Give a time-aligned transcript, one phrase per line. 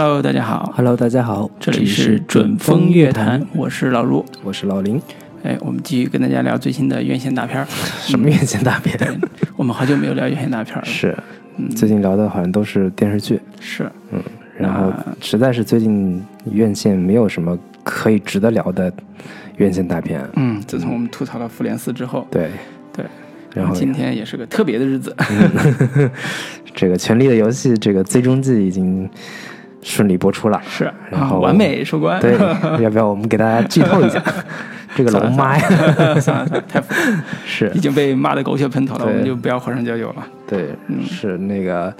[0.00, 4.24] Hello，大家好，Hello，大家好，这里是准风乐坛，我是老陆。
[4.44, 5.02] 我是老林。
[5.42, 7.66] 哎，我们继续跟大家聊最新的院线大片儿。
[8.06, 8.96] 什么院线大片？
[8.96, 9.08] 对，
[9.56, 10.84] 我们好久没有聊院线大片了。
[10.86, 11.18] 是，
[11.56, 14.22] 嗯最近聊的好像都是电视剧，是，嗯
[14.56, 18.92] 然后实在是最近院线没有什么可以值得聊的
[19.56, 20.24] 院线大片。
[20.36, 22.48] 嗯，自从我们吐槽了《复联四》之后，对，
[22.92, 23.04] 对，
[23.52, 25.12] 然后今天也是个特别的日子。
[26.72, 29.10] 这个《权力的游戏》这个最终季已经
[29.82, 30.60] 顺利播出了。
[30.68, 32.20] 是，然后啊完美收官。
[32.20, 32.36] 对，
[32.82, 34.22] 要不要我们给大家剧透一下？
[34.96, 36.64] 这个龙妈呀，太复杂了，
[37.46, 40.26] 是已经被骂的狗血喷头了，对我们就不要火上浇油了。
[40.46, 41.94] 对，嗯是那个，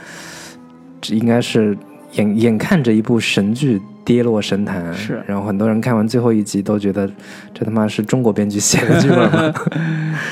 [1.00, 1.76] 这应该是
[2.12, 7.08] 眼眼看着一部神剧跌落神坛，是然后很多人看完最后一集都觉得
[7.54, 9.54] 这他妈是中国编剧写的剧本吗？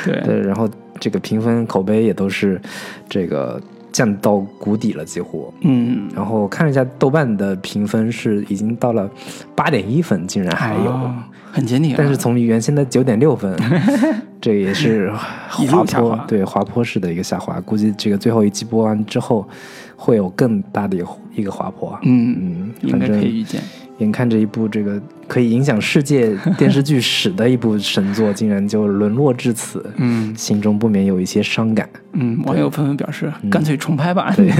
[0.05, 0.69] 对，对，然后
[0.99, 2.61] 这个评分口碑也都是
[3.09, 3.61] 这个
[3.97, 5.51] 降到谷底了，几乎。
[5.63, 9.09] 嗯，然后看了一下豆瓣的评分是已经到了
[9.55, 10.91] 八点一分，竟然还有。
[10.91, 11.15] 哦
[11.53, 11.95] 很坚挺啊。
[11.97, 13.57] 但是从原先的九点六分，
[14.43, 15.11] 这个也是
[15.49, 17.59] 滑坡对滑坡式的一个下滑。
[17.63, 19.49] 估计这个最后一季播完之后，
[19.97, 20.95] 会有更大的
[21.35, 21.99] 一个滑坡。
[22.03, 23.63] 嗯，嗯，应该可以预见。
[23.99, 30.35] 眼看着一部这个可以影响世界电视剧史的一部神作，竟然就沦落至此，嗯。
[30.37, 31.89] 心中不免有一些伤感。
[32.13, 34.33] 嗯，网友纷纷表示，干脆重拍吧。
[34.37, 34.51] 对。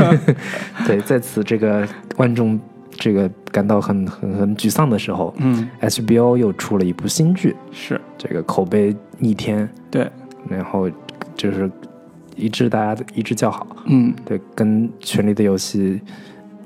[0.87, 2.59] 对，在此这个观众
[2.91, 8.01] 这个感到很很很沮丧的时候嗯，，HBO 又出了一部新剧，是。
[8.17, 10.11] 这个口碑逆天，对，
[10.49, 10.91] 然后
[11.37, 11.71] 就是
[12.35, 14.15] 一致大家一致叫好，嗯。
[14.25, 15.81] 对，跟《权力的游戏》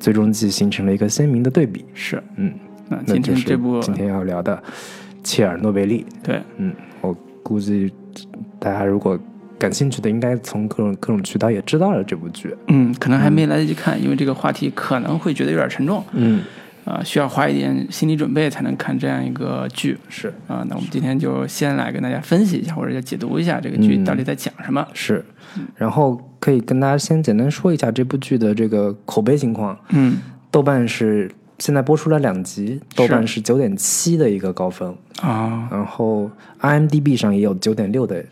[0.01, 1.84] 最终季形成了一个鲜明的对比。
[1.95, 2.20] 是。
[2.37, 2.53] 嗯，
[2.89, 4.61] 那今那就是天这部今天要聊的
[5.23, 6.05] 切尔诺贝利。
[6.25, 7.93] 对，嗯，我估计
[8.59, 9.17] 大家如果
[9.59, 12.55] 感兴趣的，应该从各种各种渠道也知道了这部剧。
[12.69, 16.43] 嗯，可能还没来得及看，因为这个话题可能会觉得有点沉重，嗯，
[16.84, 19.96] 啊，需要花一点心理准备才能看这样一个剧。
[20.08, 20.28] 是。
[20.46, 20.64] 啊。
[20.68, 24.04] 那我们今天就先来跟大家分析一下，或者解读一下这个剧嗯。
[24.04, 24.86] 到底在讲什么。
[24.92, 25.24] 是，
[25.76, 29.78] 然后可以跟大家先简单说一下这部剧的这个口碑情况。
[29.91, 30.18] 嗯。
[30.50, 31.30] 豆瓣是
[31.60, 36.28] 现在播出了两集，豆瓣是九点七的一个高分，啊，然后
[36.60, 38.24] IMDB 上也有九点六的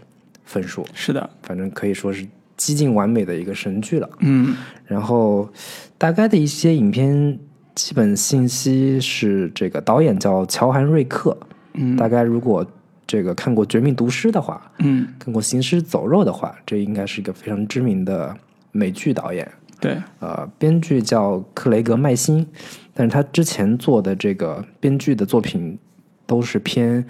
[0.45, 2.27] 分数，是的，反正可以说是
[2.57, 4.11] 几近完美的一个神剧了。
[4.19, 4.57] 嗯。
[4.85, 5.49] 然后
[5.97, 7.39] 大概的一些影片
[7.79, 11.39] 基本信息是，这个导演叫乔韩瑞克，
[11.75, 11.95] 嗯。
[11.95, 12.67] 大概如果
[13.07, 18.37] 这个看过《绝命毒师》的话，嗯，看过《行尸走肉》的话，这应该是一个非常知名的
[18.73, 19.49] 美剧导演。
[19.79, 22.45] 对，呃，编剧叫克雷格麦辛，
[22.93, 25.79] 但是他之前做的这个编剧的作品
[26.27, 27.05] 都是偏、呃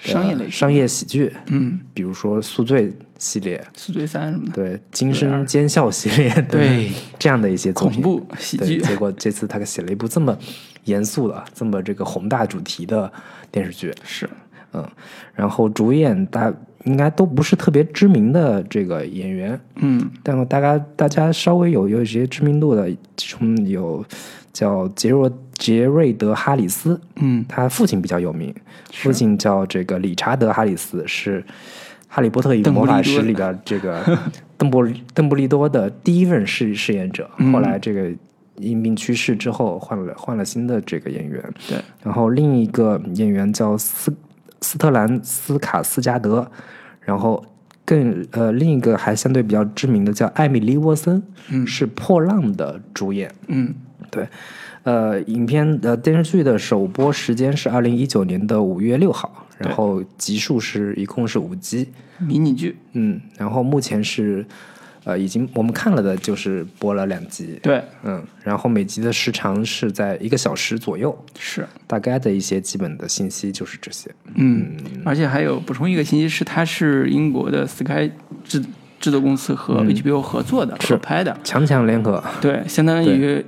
[0.00, 2.88] 商业类型商业喜剧，嗯，比如说《宿醉》
[3.18, 8.02] 系列，宿醉三什么的，对，《惊声尖笑》系列，对，这样的一些作品。
[8.02, 10.36] 恐怖喜对，剧，结果这次他写了一部这么
[10.84, 13.10] 严肃的、这么这个宏大主题的
[13.50, 14.28] 电视剧，是，
[14.72, 14.86] 嗯，
[15.34, 16.52] 然后主演大
[16.84, 20.10] 应该都不是特别知名的这个演员，嗯。
[20.22, 24.04] 但大家大家稍微有有一些知名度的，其中有
[24.52, 27.44] 叫杰若杰瑞德哈里斯，嗯。
[27.48, 28.54] 他父亲比较有名，
[28.92, 31.40] 父亲叫这个理查德哈里斯，是
[32.08, 34.02] 《哈利波特与魔法石》里边这个
[34.56, 37.52] 邓布邓布利多的第一任饰饰演者，嗯。
[37.52, 38.10] 后来这个
[38.56, 44.14] 因病去世之后，换了换了新的这个演员，对，然后另一个演员叫斯
[44.62, 46.50] 斯特兰斯卡斯加德，
[47.00, 47.44] 然后
[47.84, 51.66] 更呃另一个还相对比较知名的叫艾米丽沃森，嗯。
[51.66, 53.30] 是《破浪》的主演。
[53.48, 53.74] 嗯。
[54.08, 54.26] 对，
[54.86, 61.88] 呃，影片呃电视剧的首播时间是二零一九年的五月六号，然后集数是一共是五集，
[62.20, 64.46] 迷你剧，嗯，然后目前是
[65.02, 74.08] 呃已经我们看了的就是播了两集，对，嗯，然后每集的时长是在一个小时左右，是，大概的一些基本的信息就是这些。
[74.36, 78.08] 嗯，而且还有补充一个信息是，它是英国的 Sky
[78.44, 78.62] 制
[79.00, 83.44] 制作公司和 HBO 合作的、合拍的，强强联合，对，相当于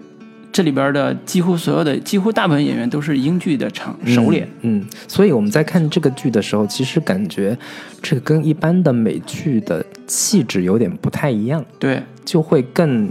[0.58, 4.48] 这里边的几乎所有的、几乎大部分演员都是英剧的场首脸。
[4.62, 7.56] 嗯，所以我们在看这个剧的时候，其实感觉
[8.02, 13.08] 这个跟一般的美剧的气质有点不太一样，对，就会更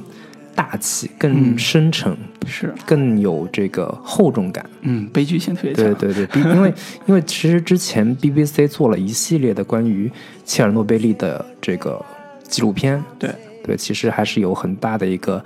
[0.54, 2.14] 大气、更深沉、
[2.46, 4.70] 是，更有这个厚重感。
[4.82, 5.86] 嗯，悲剧性特别强。
[5.94, 6.74] 对对对，因为
[7.06, 10.12] 因为其实之前 BBC 做了一系列的关于
[10.44, 12.04] 切尔诺贝利的这个
[12.44, 13.30] 纪录片，对
[13.68, 15.44] 对，其实还是有很大的一个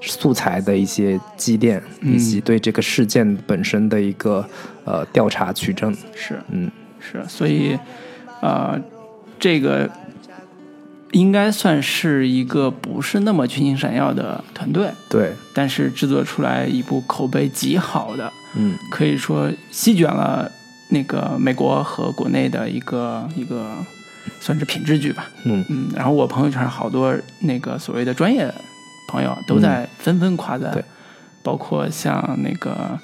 [0.00, 4.48] 素材的一些积淀，以及对这个事件本身的一个
[4.84, 5.92] 呃调查取证。
[6.14, 6.70] 是嗯，
[7.00, 7.76] 是，所以
[8.40, 8.80] 呃，
[9.40, 9.90] 这个
[11.10, 18.76] 应该算是一个不是那么群星闪耀的团队，对，但是制作出来一部口碑极好的，嗯。
[18.92, 20.48] 可以说席卷了
[20.90, 23.72] 那个美国和国内的一个一个
[24.40, 25.26] 算是品质剧吧。
[25.44, 28.52] 嗯嗯，然后我朋友圈好多那个所谓的专业
[29.08, 30.72] 朋友都在纷纷夸赞，
[31.42, 32.98] 包括像那个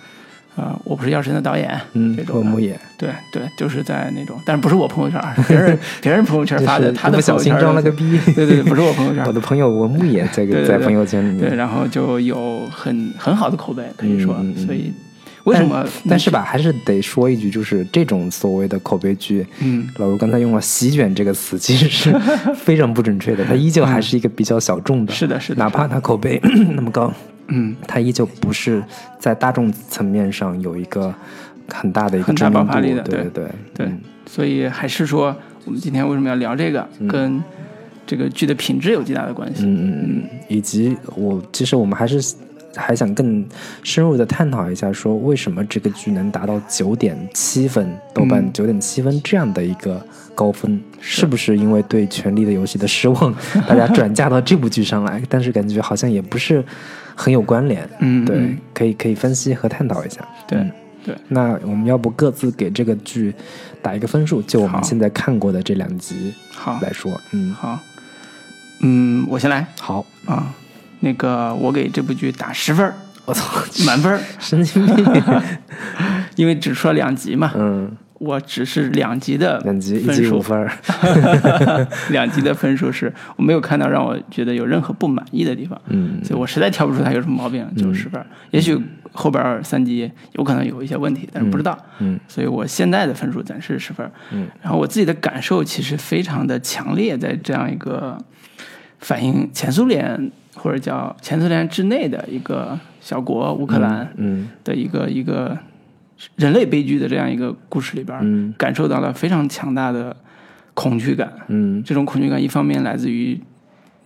[0.56, 8.18] 呃，我不是药神的导演，嗯这，种木野，对对，就是在那种，但是不是我朋友圈，别人 别人朋友圈发的，他的不小心朋友圈装了个逼。
[8.34, 14.34] 对对对，不是我朋友圈 我，的朋友文木野这个对对对在朋友圈里面对，然后就有很很好的口碑，可以说，
[14.66, 14.92] 所以
[15.44, 15.84] 为什么？
[16.08, 22.14] 但是吧，还是得说一句，就是这种所谓的口碑剧，嗯，老卢刚才用了“席卷”这个词，其实是
[22.54, 23.44] 非常不准确的。
[23.44, 26.40] 它依旧还是一个比较小众的，是的，是的，哪怕它口碑
[26.74, 27.12] 那么高，
[27.48, 28.82] 嗯，它依旧不是
[29.18, 31.12] 在大众层面上有一个
[31.68, 32.66] 很大的一个很大知名度。
[32.66, 33.44] 爆发力的对对对
[33.74, 35.36] 对嗯所以还是说，
[35.66, 37.42] 我们今天为什么要聊这个，跟
[38.06, 39.64] 这个剧的品质有极大的关系。
[39.64, 42.22] 嗯嗯嗯，以及我其实我们还是
[42.76, 43.46] 还想更
[43.82, 48.52] 深入的探讨一下，说为什么这个剧能达到九点七分，豆瓣嗯。
[48.52, 50.04] 九点七分这样的一个
[50.34, 51.26] 高分，是。
[51.26, 53.34] 不是因为对《权力的游戏》的失望，
[53.68, 55.22] 大家转嫁到这部剧上来？
[55.28, 56.64] 但是感觉好像也不是
[57.14, 57.88] 很有关联。
[58.00, 58.24] 嗯。
[58.24, 60.26] 对，可以可以分析和探讨一下。
[60.46, 60.72] 对嗯
[61.04, 63.34] 对，那我们要不各自给这个剧
[63.82, 64.40] 打一个分数？
[64.42, 67.76] 就我们现在看过的这两集好，来说，嗯，好，
[68.82, 69.66] 嗯，我先来。
[69.80, 70.54] 好，啊。
[71.02, 72.94] 那个，我给这部剧打十分儿，
[73.24, 73.44] 我操，
[73.84, 75.04] 满分儿，神经病，
[76.36, 77.90] 因为只出了两集嘛，嗯。
[78.18, 80.22] 我只是两集的两集一分数。
[80.22, 80.70] 集五分儿，
[82.10, 86.20] 两集的分数是我没有看到让我觉得有任何不满意的地方，嗯。
[86.22, 88.24] 所以我实在挑不出它有什么毛病，就是十分儿。
[88.52, 92.16] 也许后边三集有可能有一些问题，但是不知道，嗯。
[92.28, 94.12] 所以我现在的分数暂时十分儿。
[94.30, 98.16] 嗯，然后我自己的感受其实非常的强烈，在这样一个
[99.00, 100.30] 反映前苏联
[100.62, 105.58] 或者叫前苏联之内的一个小国乌克兰嗯的一个、一个
[106.36, 108.54] 人类悲剧的这样一个故事里边，嗯。
[108.56, 110.16] 感受到了非常强大的
[110.72, 111.32] 恐惧感。
[111.48, 111.82] 嗯。
[111.82, 113.40] 这种恐惧感一方面来自于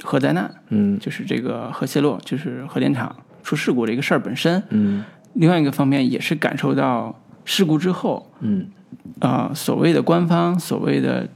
[0.02, 0.98] 核灾难，嗯。
[0.98, 5.04] 就是这个核泄漏，就是核电厂出事故这个事儿本身；嗯。
[5.34, 7.14] 另外一个方面也是感受到
[7.44, 8.66] 事故之后，嗯。
[9.20, 11.28] 呃，所谓的官方、所谓的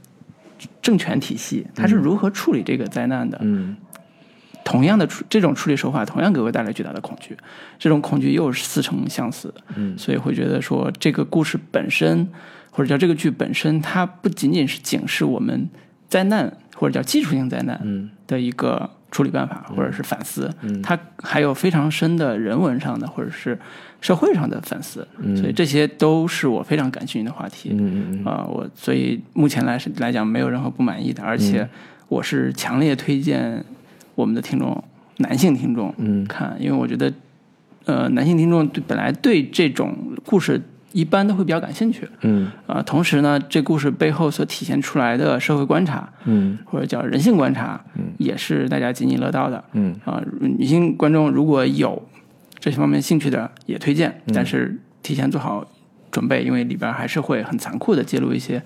[0.81, 3.37] 政权体系，它是如何处理这个灾难的。
[3.43, 3.75] 嗯
[4.71, 7.35] 同样的处这种处理手法，同样给我带来巨大的恐惧。
[7.77, 9.97] 这种恐惧又是似曾相似，嗯。
[9.97, 12.25] 所以会觉得说，这个故事本身，
[12.71, 15.69] 或者叫这个剧本身，它不仅仅是警示我们
[16.07, 18.09] 灾难或者叫技术性灾难嗯。
[18.27, 20.49] 的一个处理办法，或者是反思，
[20.81, 23.59] 它还有非常深的人文上的或者是
[23.99, 27.71] 社会上的反思，所以这些都是我非常感兴趣的话题。
[27.73, 31.67] 嗯嗯啊、我所以目前来是来讲没有任何不满意的，而且
[32.07, 33.61] 我是强烈推荐
[34.15, 34.83] 我们的听众，
[35.17, 36.25] 男性听众嗯。
[36.25, 37.11] 看，因为我觉得，
[37.85, 40.61] 呃，男性听众对本来对这种故事
[40.91, 42.51] 一般都会比较感兴趣，嗯。
[42.67, 46.57] 啊、同时呢，这故事背后所体现出来的社会观察嗯。
[46.65, 48.11] 或者叫人性观察，嗯。
[48.17, 49.63] 也是大家津津乐道的。
[49.73, 49.95] 嗯。
[50.05, 52.01] 啊、女性观众如果有
[52.59, 54.33] 这些方面兴趣的，也推荐，嗯。
[54.33, 55.65] 但是提前做好
[56.11, 58.61] 准备，因为里边还是会很残酷的揭露一些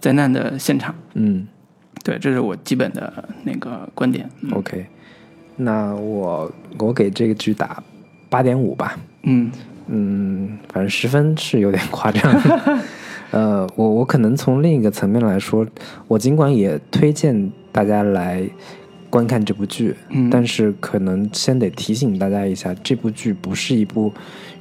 [0.00, 0.94] 灾难的现场。
[1.14, 1.46] 嗯
[2.02, 4.28] 对，这是我基本的那个观点。
[4.40, 4.84] 嗯，OK，
[5.56, 7.82] 那我我给这个剧打
[8.28, 8.98] 八点五吧。
[9.22, 9.50] 嗯
[9.86, 12.22] 嗯，反正十分是有点夸张。
[13.30, 15.66] 呃，我我可能从另一个层面来说，
[16.06, 18.48] 我尽管也推荐大家来
[19.10, 24.12] 观看这部剧，嗯，但是可能先得提醒大家一下，这部剧不是一部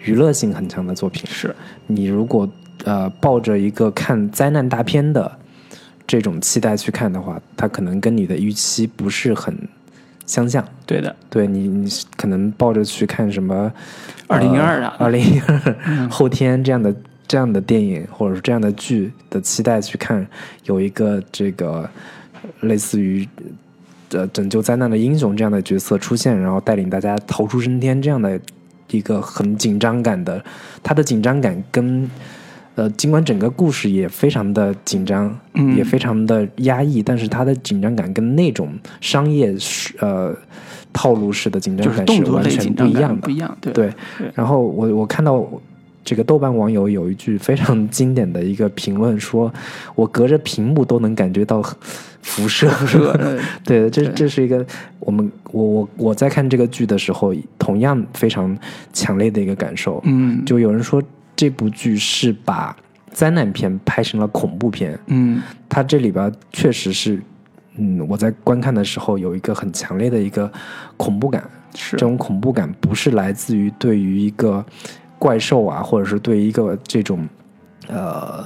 [0.04, 1.24] 娱乐性很强的作品。
[1.28, 1.56] 是
[1.88, 2.50] 你如果
[2.84, 5.32] 呃抱着一个看灾难大片的
[6.06, 9.58] 这种期待去看的话，它可能跟你的预期不是很
[10.26, 10.64] 相像。
[10.86, 11.16] 对的。
[11.30, 13.72] 对你，你可能抱着去看什么
[14.28, 16.94] 2012啊二零一二后天这样的
[17.28, 20.28] 这样的电影或者是这样的剧的期待去看，
[20.66, 21.90] 有一个这个
[22.62, 23.28] 类似于
[24.12, 28.40] 呃拯救灾难的英雄这样的角色出现，然后带领大家逃出升天这样的
[28.90, 30.44] 一个很紧张感的，
[30.84, 32.10] 他的紧张感跟。
[32.76, 39.56] 呃，尽管整个故事也非常的紧张，嗯也非常的压抑，但是它的紧张感跟那种商业
[40.00, 40.36] 呃
[40.92, 43.30] 套路式的紧张感是完全不一样的不。
[43.30, 45.48] 一样，对对对，然后我我看到
[46.04, 49.54] 这个豆瓣网友有一句非常经典的一个评论，说
[49.96, 51.62] 我隔着屏幕都能感觉到
[52.22, 52.70] 辐射。
[53.64, 54.66] 对，这这是一个
[55.00, 58.58] 我们我我我在看这个剧的时候，同样非常
[58.92, 60.02] 强烈的一个感受。
[60.06, 61.02] 嗯，就有人说
[61.36, 62.76] 这部剧是把
[63.12, 65.42] 灾难片拍成了恐怖片，嗯。
[65.70, 67.20] 它这里边确实是
[67.78, 70.52] 嗯，我在观看的时候有一个很强烈的一个
[70.98, 71.44] 恐怖感。
[71.76, 71.92] 是。
[71.92, 74.64] 这种恐怖感不是来自于对于一个
[75.18, 77.28] 怪兽啊，或者是对于一个这种
[77.88, 78.46] 呃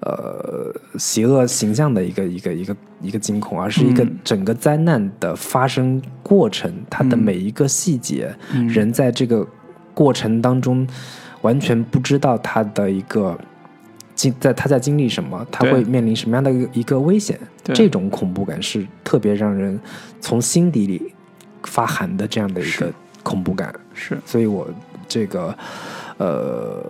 [0.00, 8.32] 呃邪恶形象的一个一个一个一个惊恐，而是一个整个灾难的发生过程，它的每一个细节，
[8.68, 9.46] 人在这个
[9.92, 10.86] 过程当中
[11.42, 13.38] 完全不知道他的一个
[14.14, 19.78] 经在他在经历什么，他会面临什么样的一个危险，这种恐怖感是特别让人
[20.20, 21.14] 从心底里
[21.64, 22.92] 发寒的这样的一个
[23.22, 24.18] 恐怖感，是。
[24.26, 24.68] 所以我
[25.08, 25.56] 这个
[26.18, 26.84] 呃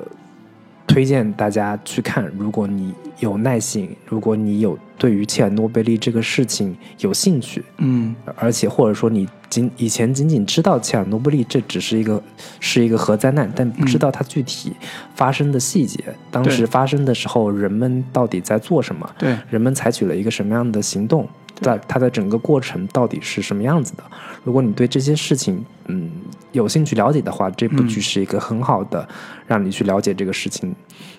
[0.90, 8.14] 推荐大家去看，如果你有耐心，如果你有对于切尔诺贝利这个事情有兴趣，嗯。
[8.36, 12.22] 而且或者说你仅以前仅仅知道切尔诺贝利这只是一个
[12.58, 14.72] 是一个核灾难，但不知道它具体
[15.14, 19.36] 发生的细节，当时发生的时候人们到底在做什么，对。
[19.48, 21.28] 人们采取了一个什么样的行动，
[21.60, 24.02] 在它的整个过程到底是什么样子的？
[24.44, 26.10] 如果你对这些事情嗯
[26.52, 29.06] 有兴趣了解的话，这部剧是一个很好的
[29.46, 30.74] 让你去了解这个事情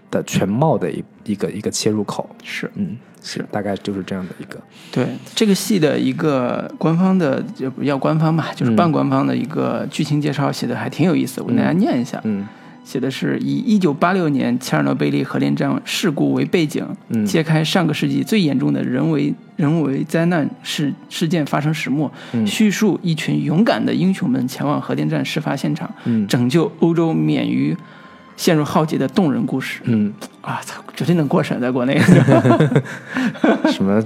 [0.10, 2.30] 的全貌的一一个一个切入口。
[2.44, 4.60] 是嗯，是大概就是这样的一个。
[4.92, 11.40] 对这个戏的一个官方的，就不叫官方吧，就是半官方的一个剧情介绍，写的还挺有意思。
[11.42, 12.48] 我给大家念一下，嗯
[12.84, 27.76] 写的是以一九八六年切尔诺贝利核电站事故为背景，嗯揭开上个世纪最严重的人为人为灾难事事件发生始末，嗯叙述一群勇敢的英雄们前往核电站事发现场，嗯拯救欧洲免于
[28.36, 29.82] 陷入浩劫的动人故事。
[29.84, 30.12] 嗯，
[30.42, 32.00] 啊，操，绝对能过审，在国内。
[33.72, 34.04] 什么？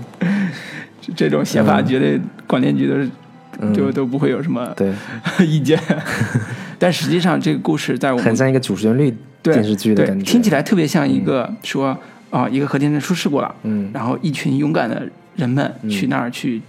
[1.15, 3.07] 这种写法，绝对广电局的
[3.59, 4.91] 嗯就都不会有什么对，
[5.45, 5.79] 意见。
[6.77, 10.25] 但实际上，这个故事在我们很像一个主旋律对电视剧的对感觉。
[10.25, 11.97] 听起来特别像一个说
[12.29, 13.89] 啊，一个核电站出事故了，嗯。
[13.93, 16.61] 然后一群勇敢的人们去那儿去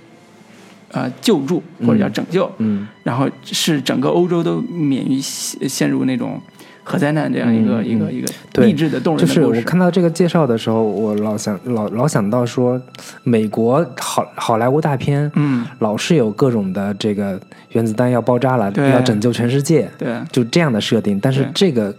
[0.92, 2.86] 呃救助或者叫拯救，嗯。
[3.02, 6.40] 然后是整个欧洲都免于陷陷入那种
[6.88, 9.52] 核灾难这样一个、嗯一个一个对励志的动人就是我。
[9.62, 12.80] 看到这个介绍的时候，我老想老老想到说，
[13.24, 17.40] 美国好好莱坞大片，嗯，老是有各种的这个
[17.70, 21.18] 原子弹要爆炸了，要拯救全世界，对，就这样的设定。
[21.18, 21.92] 但是这个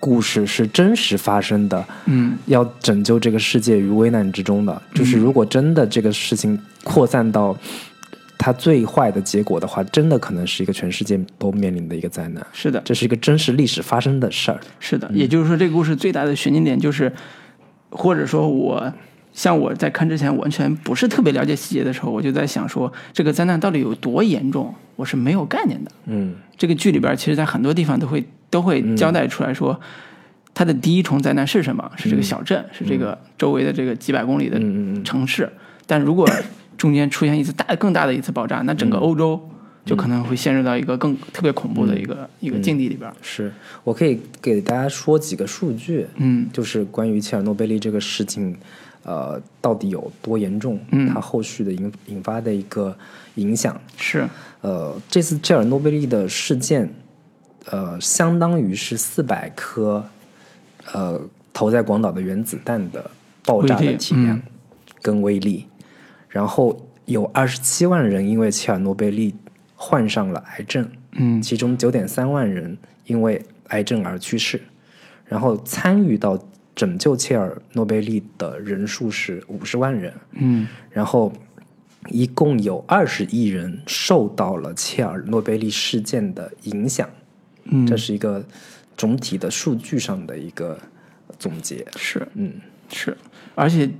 [0.00, 4.82] 故事是真实发生的，嗯要拯救这个世界于危难之中的。
[4.94, 7.56] 就是如果真的这个事情扩散到
[8.38, 12.46] 它最坏的结果的话，真的可能是一个全世界都面临的一个灾难。
[12.52, 14.60] 是的，这是一个真实历史发生的事儿。
[14.78, 17.12] 是的，也就是说，这个故事最大的悬念点就是，
[17.90, 18.92] 或者说我
[19.32, 25.90] 像我在看之前完全不是特别了解细节的时候，我就在想说，这个灾难到底有多严重，我是没有概念的。
[26.06, 29.78] 嗯这个剧里边，其实在很多地方都会都会交代出来说，
[30.54, 31.90] 它的第一重灾难是什么？
[31.96, 34.58] 是这个小镇，是这个周围的这个几百公里的
[35.02, 35.50] 城市。
[35.86, 36.26] 但如果
[36.76, 39.40] 中间出现一次大更大的一次爆炸，那整个欧洲
[39.84, 43.10] 就可能会陷入到一个更特别恐怖的一个、一个境地里边。
[43.22, 43.52] 是
[43.84, 46.48] 我可以给大家说几个数据，嗯。
[46.52, 48.56] 就是关于切尔诺贝利这个事情，
[49.04, 51.08] 呃，到底有多严重，嗯。
[51.08, 52.96] 它后续的引引发的一个
[53.36, 53.80] 影响。
[53.96, 54.28] 是，
[54.60, 56.92] 呃，这次切尔诺贝利的事件，
[57.66, 60.04] 呃，相当于是四百颗
[60.92, 61.20] 呃
[61.52, 63.08] 投在广岛的原子弹的
[63.44, 64.42] 爆炸的体量嗯。
[65.02, 65.64] 跟威力，
[66.36, 69.34] 然后有二十七万人因为切尔诺贝利
[69.74, 71.40] 患上了癌症，嗯。
[71.40, 72.76] 其中九点三万人
[73.06, 74.60] 因为癌症而去世，
[75.24, 76.38] 然后参与到
[76.74, 80.68] 拯救切尔诺贝利的人数是五十万人，嗯。
[80.90, 81.32] 然后
[82.10, 87.08] 一共有二十亿人受到了切尔诺贝利事件的影响，
[87.64, 88.44] 嗯，这是一个
[88.94, 90.78] 总体的数据上的一个
[91.38, 91.86] 总结。
[91.96, 92.52] 是嗯。
[92.88, 93.16] 是，
[93.56, 93.90] 而且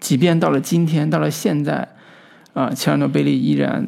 [0.00, 1.86] 即便到了今天，到了现在，
[2.52, 3.86] 啊、切尔诺贝利依然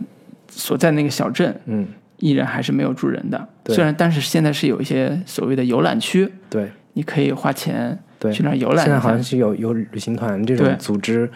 [0.49, 1.87] 所在那个小镇嗯，
[2.19, 3.49] 依然还是没有住人的。
[3.67, 9.23] 虽然，但是现在是有一些所谓的游览区，对你可以花钱对，去那儿游览现在好像。
[9.23, 11.31] 是有有旅行团这种组织，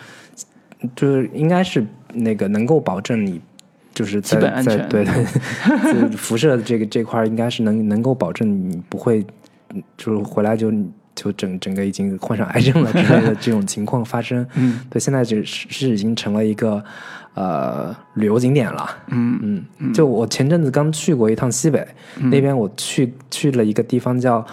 [0.96, 3.40] 就是应该是那个能够保证你。
[3.94, 9.24] 就是在基本安全在对对， 辐射这个这块儿应该是能能够保证你不会，
[9.72, 10.68] 嗯就是回来就
[11.14, 14.46] 就整整个已经患上癌症了之类的这种情况发生。
[14.54, 14.80] 嗯。
[14.90, 16.82] 对，现在只是是已经成了一个
[17.34, 18.88] 呃旅游景点了。
[19.08, 19.64] 嗯。
[19.78, 21.86] 嗯，就我前阵子刚去过一趟西北，
[22.20, 24.44] 那边我去去了一个地方叫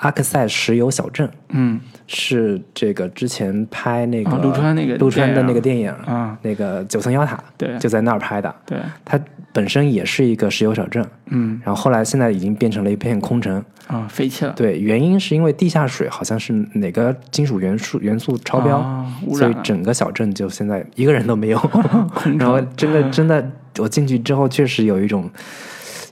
[0.00, 1.80] 阿克塞石油小镇，嗯。
[2.12, 7.78] 是这个之前拍那个啊陆川那个陆川的那个电影，啊，那个九层妖塔，对。
[7.78, 8.52] 就在那儿拍的。
[8.66, 9.16] 对，它
[9.52, 11.60] 本身也是一个石油小镇，嗯。
[11.64, 13.64] 然后后来现在已经变成了一片空城。
[13.86, 21.70] 啊，废弃了，对，原因是因为地下水好像是哪个金属元素元素超标，啊所以，整个小镇就现在一个人都没有。
[22.38, 23.44] 然后真的真的，
[23.78, 25.28] 我进去之后确实有一种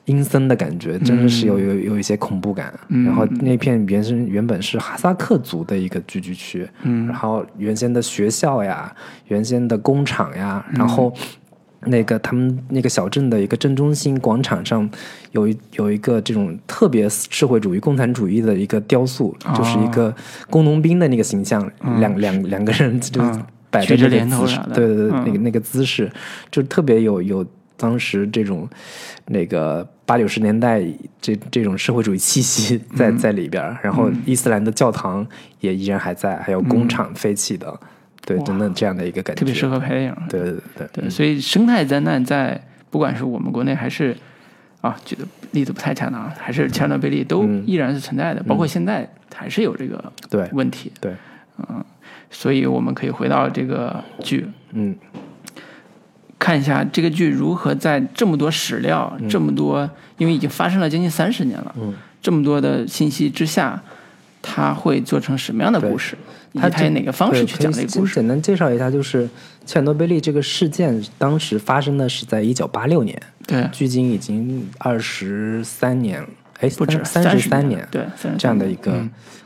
[0.08, 2.74] 阴森的感觉，真的是有有有一些恐怖感。
[2.88, 8.92] 嗯然后那片原生原本是哈萨克族的一个聚居区，嗯然后原先的学校呀，
[9.28, 11.14] 原先的工厂呀，然后。
[11.82, 14.90] 那个他们那个小镇的一个正中心广场上，
[15.30, 20.12] 有一有一个这种特别社会主义、共产主义的一个雕塑，哦就是一个
[20.50, 26.10] 工农兵的那个形象，两两两个人就嗯摆着那个姿势对对对，嗯那个那个姿势，
[26.50, 27.46] 就特别有有
[27.78, 28.68] 当时这种
[29.26, 30.82] 那个八九十年代
[31.20, 35.26] 这这种社会主义气息在、在里边儿，然后伊斯兰的教堂
[35.60, 37.80] 也依然还在，还有工厂废弃的，
[38.26, 40.16] 对，等等这样的一个感觉，特别适合拍电影。
[40.28, 40.88] 对对对。
[40.92, 44.14] 对，所以生态灾难在不管是我们国内还是
[44.80, 47.62] 啊，举的例子不太恰当，还是切尔诺贝利都嗯。
[47.66, 50.48] 依然是存在的，包括现在还是有这个对。
[50.52, 50.92] 问题。
[51.00, 51.14] 对，
[51.58, 51.84] 嗯
[52.30, 54.94] 所以我们可以回到这个剧，嗯
[56.38, 61.94] 看一下这个剧如何在这么多史料、这么多，因为已经发生了将近三十年了，嗯。
[62.20, 63.80] 这么多的信息之下，
[64.42, 66.18] 它会做成什么样的故事，
[66.50, 68.16] 以及它它以哪个方式去讲这个故事？
[68.16, 69.28] 简单介绍一下，就是
[69.64, 73.16] 切尔诺贝利这个事件，当时发生的是在一九八六年，
[73.46, 76.28] 对，距今已经二十三年了，
[76.60, 77.86] 哎，不止三十十三年，
[78.36, 79.00] 这样的一个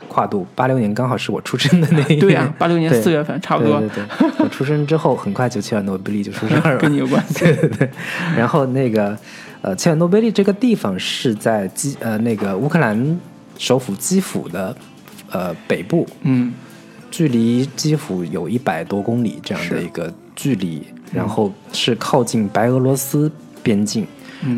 [0.07, 0.45] 跨度。
[0.55, 7.39] 八六年刚好是我出生的那 一年，对呀、八六年对四月份差不多对对对，我出生之后，很快就切尔诺贝利就出事儿了， 跟你有关 系。
[7.45, 7.89] 对对对，
[8.37, 9.17] 然后那个
[9.61, 13.19] 呃，切尔诺贝利这个地方是在基呃那个乌克兰
[13.57, 14.75] 首府基辅的
[15.31, 16.53] 呃北部，嗯
[17.11, 20.81] 距离基辅有一百多公里这样的一个距离，
[21.13, 24.07] 然后是靠近白俄罗斯边境，嗯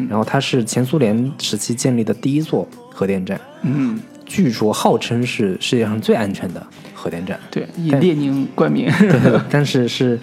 [0.09, 8.91] 然后它是前苏联时期建立的第一座核电站，嗯，据说号称是世界上最安全的核电站，对，以列宁冠名。
[8.99, 10.19] 对，但是是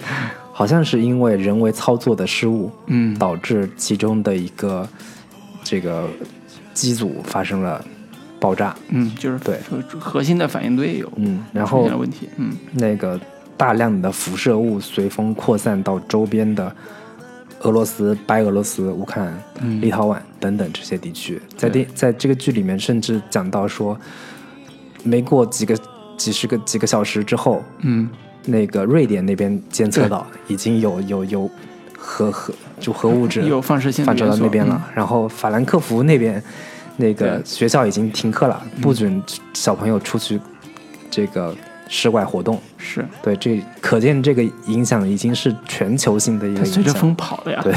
[0.51, 3.17] 好像是因为人为操作的失误，嗯。
[3.17, 4.87] 导致其中的一个
[5.63, 6.09] 这个
[6.73, 7.83] 机组发生了
[8.39, 9.57] 爆炸，嗯，就是对。
[9.99, 12.27] 核心的反应堆有嗯，然出后问题。
[12.37, 12.51] 嗯。
[12.73, 13.19] 那个
[13.55, 16.75] 大量的辐射物随风扩散到周边的
[17.63, 19.81] 俄罗斯、白俄罗斯、乌克兰、嗯。
[19.81, 21.41] 立陶宛等等这些地区。
[21.57, 23.97] 在电在这个剧里面，甚至讲到说，
[25.03, 25.77] 没过几个
[26.17, 28.07] 几十个几个小时之后，嗯，
[28.45, 31.49] 那个瑞典那边监测到已经有有有
[31.97, 34.81] 核核就核物质 有放射性的放射到那边了。
[34.93, 36.41] 然后法兰克福那边
[36.97, 38.81] 那个学校已经停课了，嗯。
[38.81, 39.21] 不准
[39.53, 40.39] 小朋友出去
[41.09, 41.55] 这个
[41.93, 42.59] 室外活动。
[42.79, 46.91] 是对，这可见这个影响已经是全球性的一个它随着。
[46.93, 47.63] 风跑的呀。
[47.63, 47.73] 对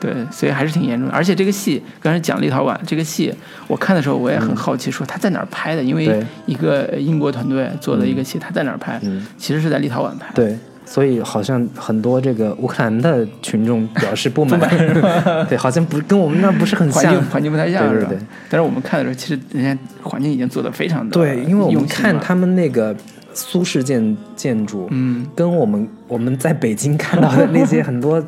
[0.12, 1.14] 对，所以还是挺严重的。
[1.14, 3.32] 而且这个戏，刚才讲立陶宛这个戏，
[3.68, 5.82] 我看的时候我也很好奇，说他在哪儿拍的？
[5.82, 8.98] 因为一个英国团队做的一个戏，他在哪儿拍？
[9.04, 10.32] 嗯其实是在立陶宛拍。
[10.34, 10.58] 对，
[10.92, 14.60] 所以好像很多这个乌克兰的群众表示不满，
[15.48, 17.04] 对，好像不跟我们那不是很像。
[17.04, 17.30] 环境。
[17.30, 18.18] 环境不太像，是对对。
[18.18, 22.94] 对但是我们看的时候，其实人家环境已经做的非常的对，因为我们看他们那个
[23.32, 28.22] 苏式建建筑，嗯，跟我们我们在北京看到的那些很多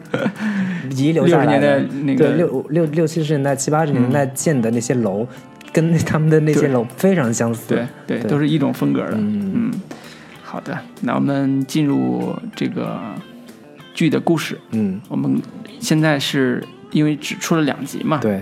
[0.97, 5.27] 遗留下来的60年代那个对六六六七十年代七八十年代建的那些楼，
[5.71, 7.75] 跟他们的那些楼非常相似。
[7.75, 8.31] 对对，对。
[8.31, 9.11] 都是一种风格的。
[9.13, 9.53] 嗯。
[9.55, 9.71] 嗯，
[10.55, 12.97] 好的，那我们进入这个
[13.93, 14.57] 剧的故事。
[14.71, 15.43] 嗯，我们
[15.81, 18.41] 现在是因为只出了两集嘛，对，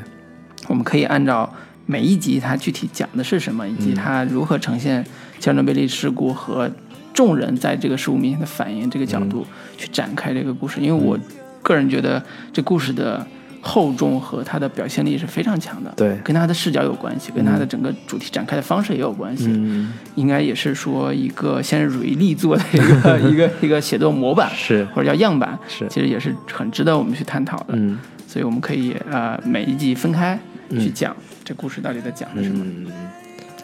[0.68, 1.50] 我们可以按照
[1.86, 5.02] 每一集它具体讲的是什么，以及它如何呈现
[5.40, 6.70] 切尔诺贝利事故和
[7.14, 9.46] 众人在这个事故面前的反应这个角度
[9.78, 10.82] 去展开这个故事。
[10.82, 11.18] 因为我
[11.62, 12.22] 个人觉得
[12.52, 13.26] 这故事的
[13.64, 19.46] 厚重和它的表现力是非常强的，对跟他的视角有关系，跟他的整个主题展开的方式也有关系。
[19.48, 27.68] 嗯，应该也是说一个现实主义力作的一个 一个一个写作模板，是或者叫样板，是其实也是很值得我们去探讨的。
[27.70, 30.38] 嗯所以我们可以呃每一集分开
[30.70, 32.64] 去讲、这故事到底在讲的什么。
[32.64, 32.86] 嗯，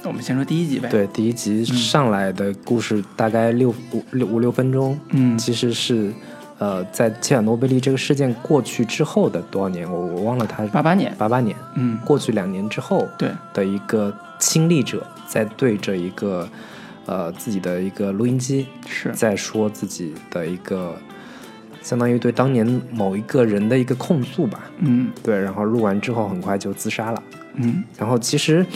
[0.05, 6.13] 我们先说第一集呗。，对，第一集上来的故事大概六五六五六分钟，嗯其实是
[6.59, 16.49] 呃，在切尔诺贝利这个事件过去之后的多少年，我我忘了他八八年，八八年，嗯，过去两年之后对，的一个亲历者在对着一个
[17.07, 20.97] 呃自己的一个录音机是，在说自己的一个
[21.81, 25.13] 相当于对当年某一个人的一个控诉吧，嗯。
[25.23, 27.23] 对，然后录完之后很快就自杀了。
[27.55, 27.85] 嗯。
[27.97, 28.67] 然后其实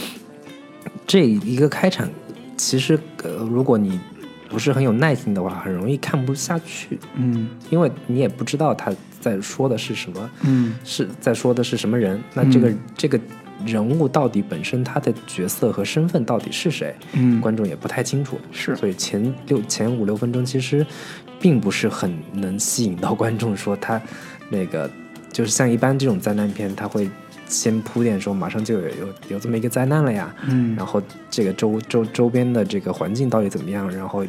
[1.07, 2.09] 这一个开场，
[2.57, 3.99] 其实呃，如果你
[4.53, 7.49] 不是很有耐心的话，很容易看不下去，嗯。
[7.71, 10.75] 因为你也不知道他在说的是什么，嗯。
[10.85, 12.23] 是在说的是什么人。
[12.35, 13.19] 那这个、这个
[13.65, 18.39] 人物到底本身他的角色和身份到底是谁，嗯，观众也不太清楚。
[18.53, 18.77] 是。
[18.77, 20.87] 所以前六前五六分钟其实
[21.41, 24.01] 并不是很能吸引到观众，说他
[24.51, 24.91] 那个
[25.33, 27.09] 就是像一般这种灾难片，他会
[27.53, 30.75] 先铺垫说马上就有有有这么一个灾难了呀，嗯。
[30.75, 34.25] 然后这个周周周边的这个环境到底怎么样，然后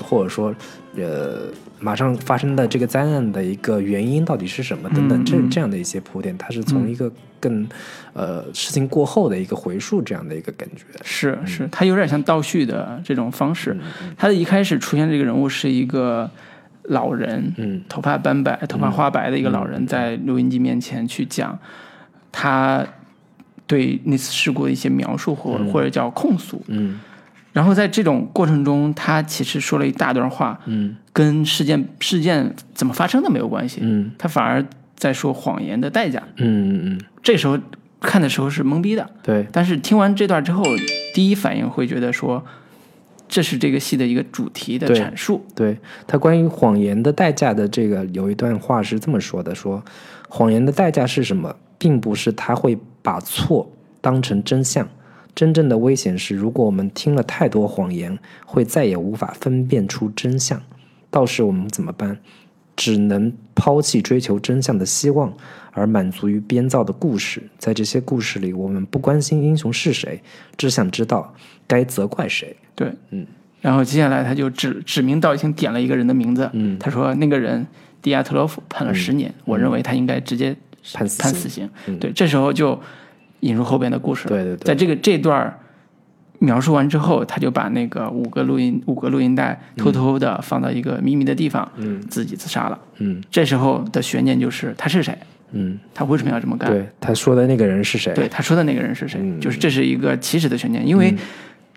[0.00, 0.54] 或者说
[0.96, 1.44] 呃
[1.78, 7.66] 马上发生的这个灾难的一个原因到底是什么等等，这这样的一些铺垫，它是从一个更
[8.12, 10.84] 呃事情过后的一个回溯这样的一个感觉。
[11.02, 13.76] 是是，它有点像倒叙的这种方式。
[14.16, 16.30] 它的一开始出现这个人物是一个
[16.84, 17.82] 老人，嗯。
[17.88, 21.58] 头发斑白、头发花白的一个老人，在录音机面前去讲
[22.38, 22.86] 他
[23.66, 26.62] 对那次事故的一些描述或或者叫控诉。
[26.66, 27.00] 嗯。
[27.54, 30.94] 然后在这种过程中，他其实说了一大段话，嗯。
[31.14, 34.12] 跟事件事件怎么发生的没有关系，嗯。
[34.18, 34.62] 他反而
[34.94, 36.22] 在说谎言的代价。
[36.36, 37.58] 嗯嗯嗯，这时候
[38.02, 40.62] 看的时候是懵逼的，对，但是听完这段之后，
[41.14, 42.44] 第一反应会觉得说，
[43.26, 45.42] 这是这个戏的一个主题的阐述。
[45.54, 45.78] 对。
[46.06, 49.82] 他关于谎言的代价的这个有一段话是这么说的：说
[50.28, 54.88] 谎言的代价是什么，并不是他会把错当成真相，
[55.34, 60.62] 真正的危险是，如果我们听了太多谎言，会再也无法分辨出真相。
[61.10, 62.18] 到时我们怎么办？
[62.74, 65.32] 只能抛弃追求真相的希望，
[65.72, 67.42] 而满足于编造的故事。
[67.58, 70.22] 在这些故事里，我们不关心英雄是谁，
[70.58, 71.34] 只想知道
[71.66, 72.54] 该责怪谁。
[72.74, 73.26] 对，嗯。
[73.62, 77.66] 然后接下来他就指指名道姓点了一个人的名字，嗯他说那个人
[78.02, 80.54] 迪亚特洛夫判了十年，我认为他应该直接
[80.94, 81.70] 判死刑判死刑。
[81.86, 82.80] 嗯对，这时候就
[83.40, 84.30] 引入后边的故事了。
[84.30, 85.58] 对对对在这个这段
[86.38, 92.78] 描述完之后，他就把那个五个录音五个录音带偷偷的放到一个秘密的地方，嗯自己自杀了。
[92.98, 95.16] 嗯这时候的悬念就是他是谁，
[95.52, 95.78] 嗯。
[95.94, 96.70] 他为什么要这么干？
[96.70, 98.12] 对，他说的那个人是谁？
[98.12, 99.18] 对他说的那个人是谁？
[99.22, 101.14] 嗯就是这是一个起始的悬念，因为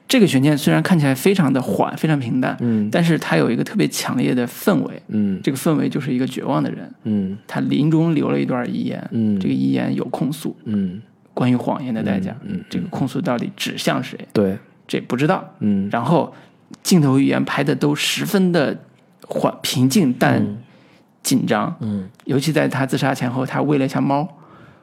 [0.10, 2.90] 这个悬念虽然看起来非常的缓，非常平淡，嗯。
[2.92, 5.02] 但是它有一个特别强烈的氛围。
[5.10, 5.40] 嗯。
[5.44, 7.38] 这个氛围就是一个绝望的人，嗯。
[7.48, 9.40] 他临终留了一段遗言，嗯。
[9.40, 11.00] 这个遗言有控诉，嗯，
[11.36, 15.48] 关于谎言的代价，嗯嗯这个控诉到底指向谁，对，这不知道。
[15.60, 15.88] 嗯。
[15.92, 16.34] 然后
[16.82, 18.76] 镜头语言拍的都十分的
[19.28, 20.44] 缓平静但
[21.22, 22.10] 紧张，嗯。
[22.26, 24.28] 尤其在他自杀前后，他喂了一下猫。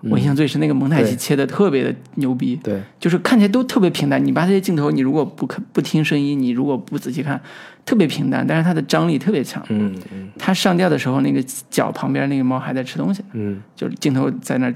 [0.02, 4.24] 我印象最深，那个蒙太奇切的特别的牛逼，对，就是看起来都特别平淡。
[4.24, 7.40] 你把这些镜头，你如果不看不听声音，你如果不仔细看，
[7.84, 9.64] 特别平淡，但是它的张力特别强。
[9.68, 14.74] 嗯嗯它上吊的时候，那个脚旁边那个猫还在吃东西，嗯就是镜头在那儿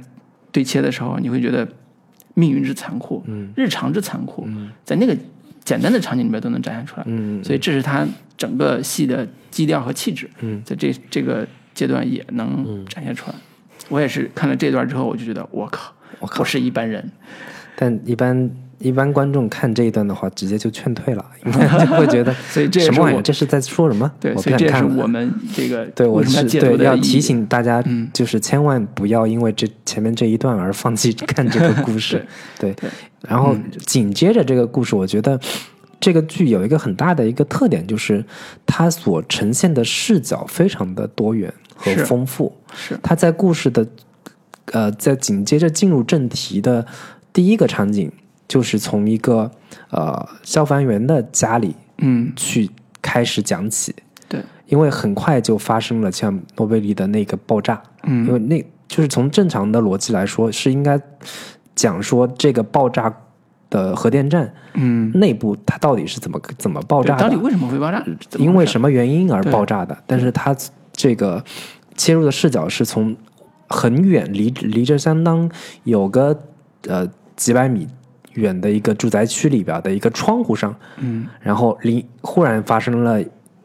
[0.51, 1.69] 对切的时候，你会觉得
[2.35, 4.49] 命运之残酷，嗯日常之残酷，
[4.85, 5.17] 在那个
[5.65, 7.05] 简单的场景里面都能展现出来。
[7.07, 8.07] 嗯所以这是它
[8.37, 13.35] 整个戏的基调和气质，嗯在这这个阶段也能展现出来。
[13.91, 17.11] 我也是看了这段之后，我就觉得我靠，我靠不是一般人。
[17.77, 23.23] 但一般一般观众看这一段的话，直接就劝退了， 应该就会觉得所以这是什么玩意儿？
[23.23, 24.11] 这是在说什么？
[24.21, 24.97] 对，我不所以这也是想看。
[24.97, 32.25] 我们这个对，我是对要提醒大家嗯，就是千万不要因为这前面这一段而放弃看这个故事。
[32.59, 32.89] 对对，
[33.27, 35.41] 然后紧接着这个故事，我觉得
[35.99, 38.25] 这个剧有一个很大的一个特点，就是
[38.67, 42.53] 它所呈现的视角非常的多元和丰富。
[42.73, 43.87] 是他在故事的
[44.73, 46.87] 呃，在紧接着进入正题的
[47.33, 48.13] 第一个场景，
[48.47, 49.51] 就是从一个
[49.91, 52.71] 呃消防员的家里嗯去
[53.03, 53.93] 开始讲起。
[54.29, 61.01] 对，因为很快就发生了像诺贝利的那个爆炸，嗯因嗯为那就是从正常的逻辑来说，是应该
[61.75, 63.13] 讲说这个爆炸
[63.69, 68.05] 的核电站嗯，内部它到底是怎么怎么爆炸的，到底为什么会爆炸？
[68.39, 69.97] 因为什么原因而爆炸的？
[70.07, 70.55] 但是它
[71.03, 71.43] 这个
[71.97, 73.17] 切入的视角是从
[73.69, 75.51] 很远离离着相当
[75.85, 76.39] 有个
[76.87, 77.89] 呃几百米
[78.35, 83.19] 远的一个住宅区里边的一个窗户上，嗯然后离忽然发生了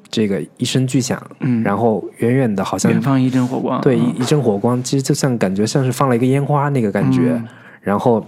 [0.10, 7.48] 这个一声巨响，嗯，然后远远的好像远方一阵火光，对嗯一一阵火光，其实就像感觉像是放了一个烟花那个感觉，嗯
[7.82, 8.26] 然后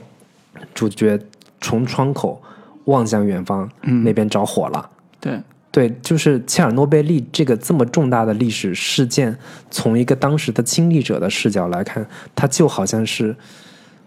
[0.73, 1.17] 主角
[1.61, 2.41] 从窗口
[2.85, 4.89] 望向远方，嗯那边着火了。
[5.19, 5.39] 对
[5.77, 9.37] 对，就是切尔诺贝利这个这么重大的历史事件，
[9.69, 13.35] 从一个当时的亲历者的视角来看，它就好像是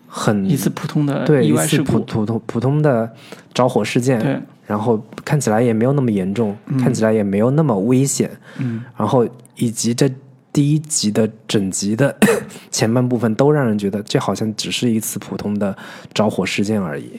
[0.09, 3.09] 很一次普通的对一次普普通普通的
[3.55, 8.29] 着火事件，然后看起来也没有那么严重，看起来也没有那么危险，
[8.59, 10.11] 嗯然后以及这
[10.53, 12.13] 第一集的整集的
[12.73, 15.79] 前半部分都让人觉得这好像只是一次普通的
[16.13, 17.13] 着火事件而已。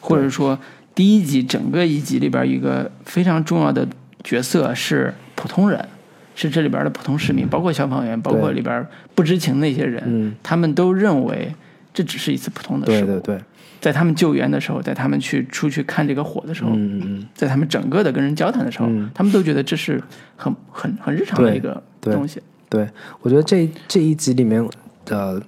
[0.00, 0.58] 或者说
[0.98, 3.86] 第一集整个一集里边一个非常重要的
[4.24, 5.88] 角色是普通人，
[6.34, 8.84] 是这里边的普通市民，包括消防员，包括里边
[9.14, 11.54] 不知情那些人，嗯，他们都认为
[11.94, 13.12] 这只是一次普通的事故。
[13.12, 13.44] 对对对，
[13.80, 19.08] 在他们救援的时候，在他们去出去看这个火的时候，嗯嗯在他们整个的跟人交谈的时候，嗯。
[19.14, 20.02] 他们都觉得这是
[20.34, 22.42] 很很很日常的一个东西。
[22.68, 22.88] 对，
[23.20, 24.68] 我觉得这这一集里面，
[25.10, 25.40] 呃，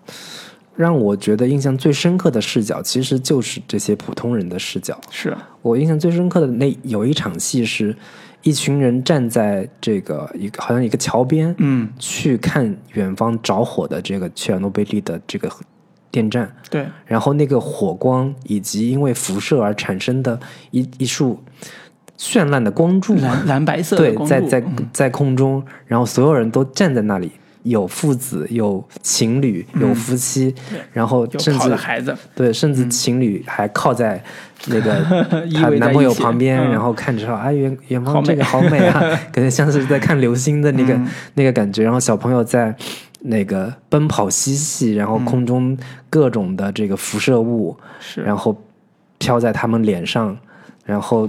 [0.77, 4.99] 让我觉得印象最深刻的视角，其实就是这些普通人的视角。
[5.11, 7.95] 是，我印象最深刻的那有一场戏是，
[8.43, 15.51] 一群人站在这个一个好像一个桥边，嗯，去看远方着火的这个切尔诺贝利的这个
[16.11, 21.39] 电站，对，然后那个火光以及因为辐射而产生的一一束
[22.19, 24.89] 绚烂的光柱，蓝蓝白色的对，光柱在在嗯。
[24.93, 30.55] 在空中，然后所有人都站在那里，有父子，有情侣，有夫妻，
[30.93, 34.23] 然后甚至孩子，对，甚至情侣还靠在
[34.67, 34.97] 那个
[35.47, 36.71] 依她男朋友旁边，嗯。
[36.71, 39.01] 然后看着说啊远远方这个好美啊，
[39.33, 41.09] 感觉像是在看流星的那个、嗯。
[41.35, 41.83] 那个感觉。
[41.83, 42.75] 然后小朋友在
[43.21, 45.25] 那个奔跑嬉戏，然后嗯。
[45.25, 45.77] 空中
[46.09, 48.57] 各种的这个辐射物，是，然后
[49.19, 50.37] 飘在他们脸上，
[50.85, 51.29] 然后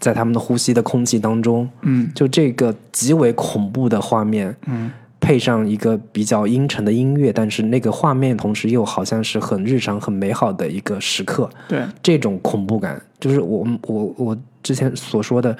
[0.00, 2.10] 在他们的呼吸的空气当中，嗯。
[2.14, 11.48] 就这个极为恐怖的画面，嗯，配上一个比较阴沉的音乐，但是那个画面同时又好像是很日常、很美好的一个时刻。
[11.68, 15.56] 对，这种恐怖感，就是我我我之前所说的，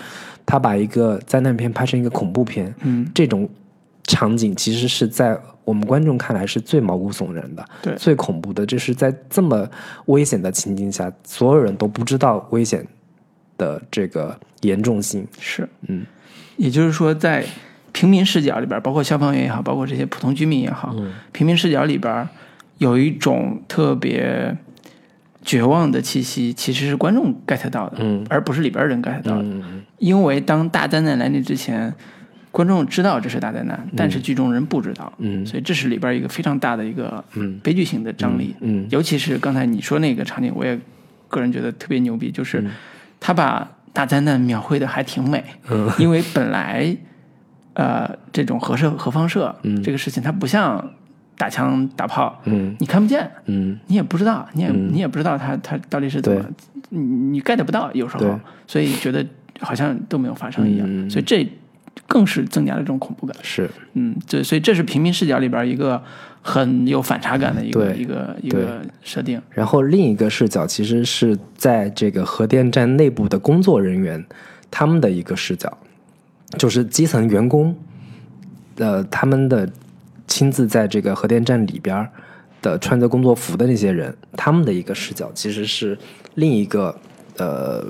[0.47, 3.07] 他把一个灾难片拍成一个恐怖片，嗯。
[3.14, 3.49] 这种
[4.05, 7.94] 场景其实是在我们观众看来是最毛骨悚然的，对。
[7.97, 9.68] 最恐怖的，就是在这么
[10.07, 12.87] 危险的情境下，所有人都不知道危险
[13.59, 15.27] 的这个严重性。
[15.38, 16.07] 是，嗯，
[16.57, 17.44] 也就是说，在
[17.92, 21.12] 平民视角里边，包括消防员也好，包括这些普通居民也好，嗯。
[21.33, 22.29] 平民视角里边
[22.79, 24.57] 有一种特别
[25.42, 28.24] 绝望的气息，其实是观众 get 到的，嗯。
[28.29, 29.42] 而不是里边人 get 到的。
[29.42, 31.92] 嗯因为当大灾难来临之前，
[32.53, 35.44] 观众知道这是大灾难，但是剧中人不知道，嗯。
[35.44, 37.59] 所以这是里边一个非常大的一个嗯。
[37.64, 38.55] 悲剧性的张力。
[38.61, 40.79] 嗯尤其是刚才你说那个场景，我也
[41.29, 42.64] 个人觉得特别牛逼，就是
[43.18, 45.90] 他把大灾难描绘的还挺美，嗯。
[45.98, 46.96] 因为本来
[47.78, 49.80] 呃这种核射核放射、嗯。
[49.82, 50.92] 这个事情，它不像
[51.36, 52.74] 打枪打炮，嗯。
[52.80, 53.78] 你看不见，嗯。
[53.86, 54.90] 你也不知道，你也、嗯。
[54.92, 56.44] 你也不知道它它到底是怎么，
[56.90, 59.24] 你你 get 不到，有时候，所以觉得
[59.60, 61.48] 好像都没有发生一样，嗯所以这
[62.06, 63.36] 更是增加了这种恐怖感。
[63.42, 63.70] 是。
[63.94, 66.02] 嗯，对，所以这是平民视角里边一个
[66.42, 69.40] 很有反差感的一个一个一个设定。
[69.50, 74.24] 然后另一个视角其实是在这个核电站内部的工作人员
[74.70, 75.76] 他们的一个视角，
[76.56, 77.76] 就是基层员工，
[78.76, 79.68] 呃，他们的
[80.26, 82.08] 亲自在这个核电站里边
[82.62, 85.98] 的穿着工作服的那些人，他们的一个视角其实是
[86.34, 86.98] 另一个
[87.37, 87.84] 呃，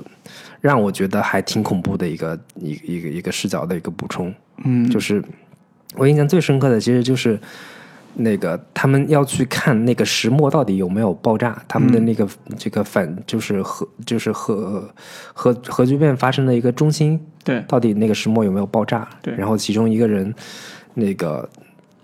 [0.59, 4.33] 让我觉得还挺恐怖的一个一个一个一个视角的一个补充。
[4.65, 5.23] 嗯，就是
[5.95, 7.39] 我印象最深刻的，其实就是
[8.15, 14.93] 那个他们要去看那个石墨到底有没有爆炸，他们的那个、这个反就是核就是核
[15.33, 19.07] 核核聚变发生的一个中心，对，到底那个石墨有没有爆炸？
[19.21, 19.33] 对。
[19.35, 20.33] 然后其中一个人
[20.93, 21.47] 那个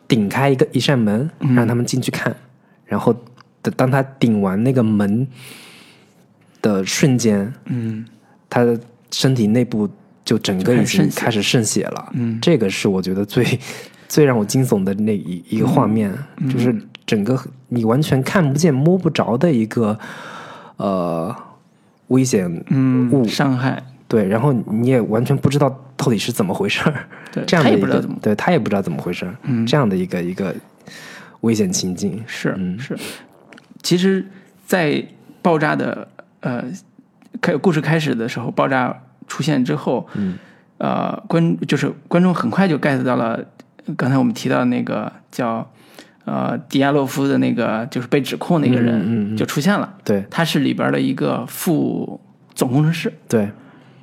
[0.07, 2.35] 顶开一个一扇门，让他们进去看，
[2.85, 3.15] 然后
[3.75, 5.27] 当他顶完那个门
[6.61, 8.05] 的瞬间，嗯。
[8.47, 8.79] 他的
[9.11, 9.89] 身体内部
[10.23, 12.09] 就整个已经开始渗血了。
[12.13, 13.43] 嗯，这个是我觉得最
[14.07, 17.39] 最让我惊悚的那一一个画面，嗯就是整个
[17.69, 19.97] 你完全看不见、摸不着的一个
[20.77, 21.35] 呃
[22.07, 29.65] 危险物，嗯，伤害，对，然后你也完全不知道到底是怎么回事儿，对，这样的一个他也不知道怎么，对他也不知道怎么回事儿，嗯。
[29.65, 30.55] 这样的一个一个
[31.41, 32.77] 危险情境，是嗯。
[32.79, 32.97] 是。
[33.81, 34.25] 其实，
[34.65, 35.03] 在
[35.41, 36.07] 爆炸的
[36.39, 36.63] 呃
[37.41, 38.95] 开故事开始的时候，爆炸
[39.27, 40.37] 出现之后，嗯。
[40.77, 43.41] 呃，观就是观众很快就 get 到了
[43.97, 45.69] 刚才我们提到那个叫
[46.25, 50.25] 呃迪亚洛夫的那个就是被指控那个人就出现了，对。
[50.29, 52.19] 他是里边的一个副
[52.53, 53.13] 总工程师。
[53.27, 53.49] 对，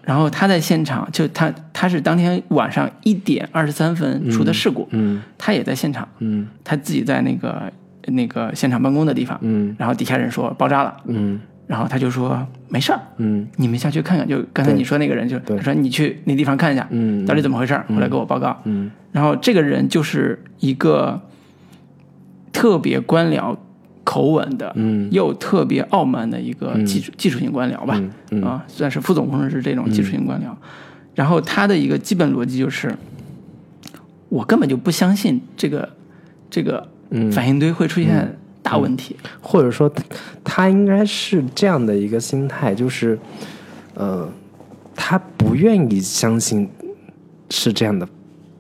[0.02, 5.22] 然后他在现场，就他他是当天晚上一点二十三分出的事故，嗯。
[5.36, 6.46] 他也在现场，嗯。
[6.62, 7.72] 他自己在那个
[8.06, 9.74] 那个现场办公的地方，嗯。
[9.78, 13.46] 然后底下人说爆炸了，嗯然后他就说没事儿，嗯。
[13.56, 15.56] 你们下去看看，就刚才你说那个人就对。
[15.56, 18.60] 他说你去那地方看一下，嗯，到底怎么回事儿，回来给我报告。
[18.64, 18.90] 嗯。
[19.12, 21.20] 然后这个人就是一个
[22.52, 23.56] 特别官僚
[24.04, 25.08] 口吻的，嗯。
[25.12, 28.00] 又特别傲慢的一个技术、技术性官僚吧，
[28.46, 30.46] 啊，算是副总工程师这种技术性官僚。
[31.14, 32.94] 然后他的一个基本逻辑就是，
[34.28, 35.88] 我根本就不相信这个
[36.50, 37.30] 这个嗯。
[37.30, 39.16] 反应堆会出现大问题。
[39.40, 40.02] 或者说他
[40.44, 43.18] 他应该是这样的一个心态，就是
[43.94, 44.28] 呃，
[44.94, 46.68] 他不愿意相信
[47.50, 48.08] 是这样的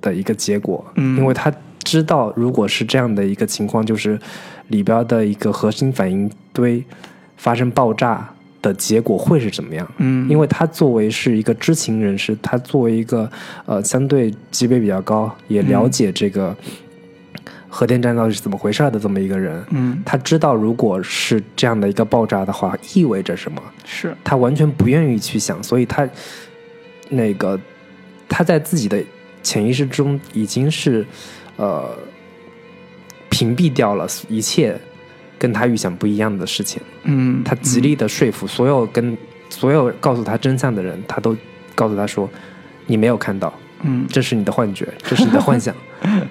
[0.00, 1.52] 的一个结果，嗯因为他
[1.84, 4.18] 知道如果是这样的一个情况，就是
[4.68, 6.84] 里边的一个核心反应堆
[7.36, 8.28] 发生爆炸
[8.60, 9.86] 的结果会是怎么样。
[9.98, 13.30] 嗯，因为他作为是一个知情人士，他作为一个
[13.66, 16.56] 呃相对级别比较高，也了解这个
[17.74, 20.02] 核电站到底是怎么回事的这么一个人，嗯。
[20.04, 24.14] 他知道如果是这样的一个爆炸的话，意味着什么，是。
[24.22, 26.06] 他完全不愿意去想，所以他
[27.08, 27.58] 那个
[28.28, 29.02] 他在自己的
[29.42, 31.04] 潜意识中已经是
[31.56, 31.96] 呃
[33.30, 34.78] 屏蔽掉了一切
[35.38, 36.82] 跟他预想不一样的事情。
[37.04, 39.16] 嗯他极力的说服所有跟
[39.48, 41.34] 所有告诉他真相的人，他都
[41.74, 42.28] 告诉他说
[42.86, 43.52] ：“你没有看到，
[43.82, 44.06] 嗯。
[44.08, 45.74] 这是你的幻觉， 这是你的幻想，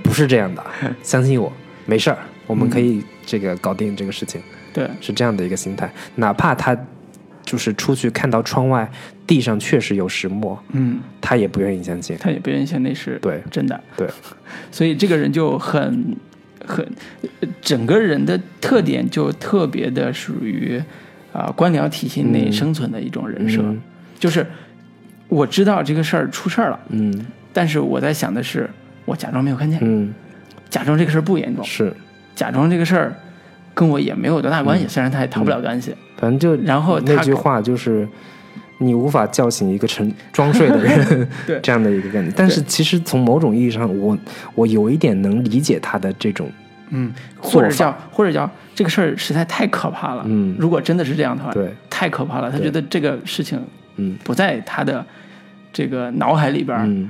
[0.04, 0.64] 不是这样的，
[1.04, 1.52] 相信我，
[1.86, 4.42] 没事儿，我们可以这个搞定这个事情。”
[4.74, 4.90] 对。
[5.00, 6.78] 是这样的一个心态，哪怕他
[7.44, 8.90] 就是出去看到窗外
[9.28, 12.16] 地上确实有石墨，嗯，他也不愿意相信。
[12.18, 13.42] 他也不愿意相信那是对。
[13.52, 14.08] 真的，对，
[14.72, 16.16] 所以这个人就很
[16.66, 16.86] 很
[17.42, 20.82] 呃整个人的特点就特别的属于
[21.34, 22.54] 啊、官僚体系内嗯。
[22.54, 23.82] 生存的一种人设，嗯。
[24.20, 24.46] 就是
[25.28, 28.70] 我知道这个事儿出事儿了，嗯但是我在想的是，
[29.06, 30.14] 我假装没有看见，嗯，
[30.70, 31.94] 假装这个事儿不严重，是，
[32.36, 33.14] 假装这个事儿
[33.74, 35.96] 跟我也没有多大关系，虽然他也逃不了干系。
[36.18, 38.08] 反正就然后那句话就是。
[38.84, 42.34] 你无法叫醒一个沉装睡的人， 对这样的一个概念。
[42.36, 44.18] 但是其实从某种意义上，我
[44.56, 46.50] 我有一点能理解他的这种，
[46.90, 50.24] 嗯，或者叫或者叫这个事儿实在太可怕了。
[50.26, 52.50] 嗯如果真的是这样的话，对，太可怕了。
[52.52, 53.64] 他觉得这个事情
[53.98, 55.06] 嗯不在他的
[55.72, 57.08] 这个脑海里边嗯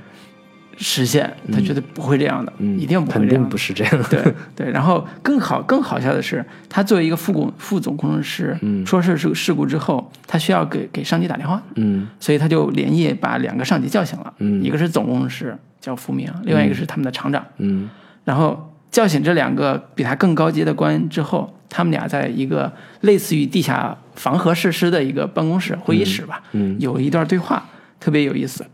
[0.78, 3.38] 实现，他觉得不会这样的，嗯，一定不会这样的。
[3.38, 4.04] 定不是这样。
[4.10, 4.24] 对
[4.56, 8.84] 对，然后更好更好笑的是，他作为一个副工副总工程师，嗯。
[8.86, 12.08] 出事事事故之后，他需要给给上级打电话，嗯。
[12.20, 14.64] 所以他就连夜把两个上级叫醒了，嗯。
[14.64, 17.46] 一个是总工程师叫福明，另外一个是他们的厂长。
[17.58, 17.90] 嗯。
[18.24, 26.76] 然后叫醒这两个比他更高阶的官之后，他们俩在一个类似于地下防核设施的一个办公室会议室吧，嗯。
[26.80, 27.64] 有一段对话，
[28.00, 28.66] 特别有意思。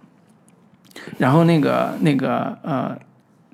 [1.18, 2.98] 然后那个那个呃，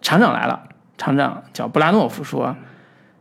[0.01, 0.63] 厂长来了，
[0.97, 2.56] 厂长叫布拉诺夫说，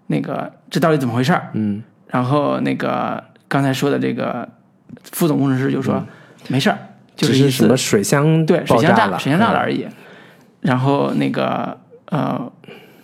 [0.07, 1.51] 那个这到底怎么回事儿？
[1.55, 4.47] 嗯然后那个刚才说的这个
[5.05, 6.05] 副总工程师就说、
[6.49, 6.79] 没事儿，
[7.17, 9.87] 就一次只是什么水箱对，水箱炸了，水箱炸了嗯而已。
[10.61, 11.79] 然后那个
[12.11, 12.53] 呃，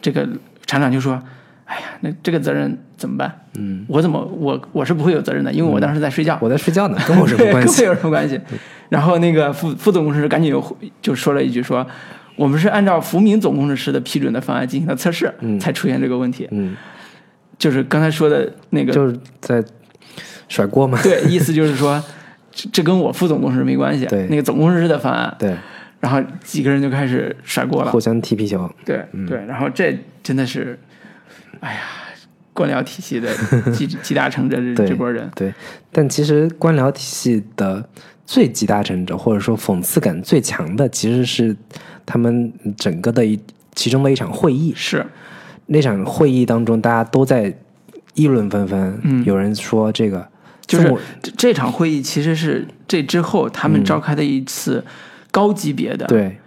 [0.02, 0.28] 这个
[0.66, 1.20] 厂长就说
[1.68, 3.32] ：“哎呀，那这个责任怎么办？
[3.58, 7.94] 嗯，我怎么我我是不会有责任的，因为我当时在睡觉，我在睡觉呢，跟我什么 关系跟我？
[7.94, 8.40] 有什么关系？”
[8.90, 11.86] 然后那个副副总工程师赶紧又就说了一句说。
[12.36, 16.46] 我们是按照福明总工程师的批准的方案进行的测试，嗯才出现这个问题。
[16.52, 16.76] 嗯，
[17.58, 19.60] 就是刚才说的那个，就是在
[20.48, 21.00] 甩锅嘛。
[21.02, 22.00] 对，意思就是说，
[22.52, 25.52] 这这跟我副总工程师没关系，对那个总工程师的方案，对，
[25.98, 27.98] 然后几个人就开始甩锅了互。
[27.98, 28.70] 相踢皮球。
[28.84, 30.78] 对嗯对，然后这真的是，
[31.60, 31.80] 哎呀，
[32.52, 33.28] 官僚体系的
[33.72, 35.52] 集集大成者这这波人，对，
[35.92, 37.88] 但其实官僚体系的
[38.26, 41.56] 最集大成者，或者说讽刺感最强的，其实是
[42.04, 43.38] 他们整个的一
[43.74, 44.72] 其中的一场会议。
[44.76, 45.04] 是。
[45.66, 47.54] 那场会议当中，大家都在
[48.14, 48.98] 议论纷纷。
[49.02, 49.24] 嗯。
[49.24, 50.26] 有人说这个
[50.66, 54.84] 就是这这场会议其实是这之后他们召开的一次
[55.30, 56.38] 高级别的嗯对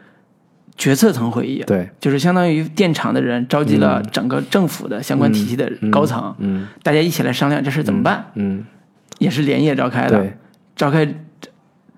[0.82, 6.68] 决策层会议，对，就是相当于电厂的人召集了整个政府的相关体系的高层，嗯。
[6.82, 8.66] 大家一起来商量这事怎么办，嗯，
[9.20, 10.26] 也是连夜召开的。
[10.76, 11.08] 召开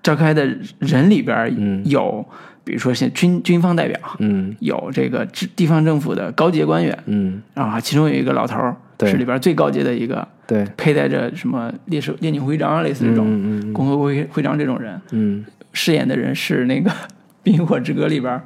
[0.02, 0.44] 召开的
[0.80, 1.80] 人里边嗯。
[1.86, 2.22] 有，
[2.62, 4.54] 比如说像军军方代表，嗯。
[4.60, 15.42] 有这个地地方政府的高级官员，嗯，啊其中有一个老头儿是里边最高级的一个，对，佩戴着什么烈士烈女徽章啊类似这种、嗯嗯共和国徽徽章这种人，嗯，
[15.72, 16.90] 饰演的人是那个
[17.42, 18.38] 《冰与火之歌》里边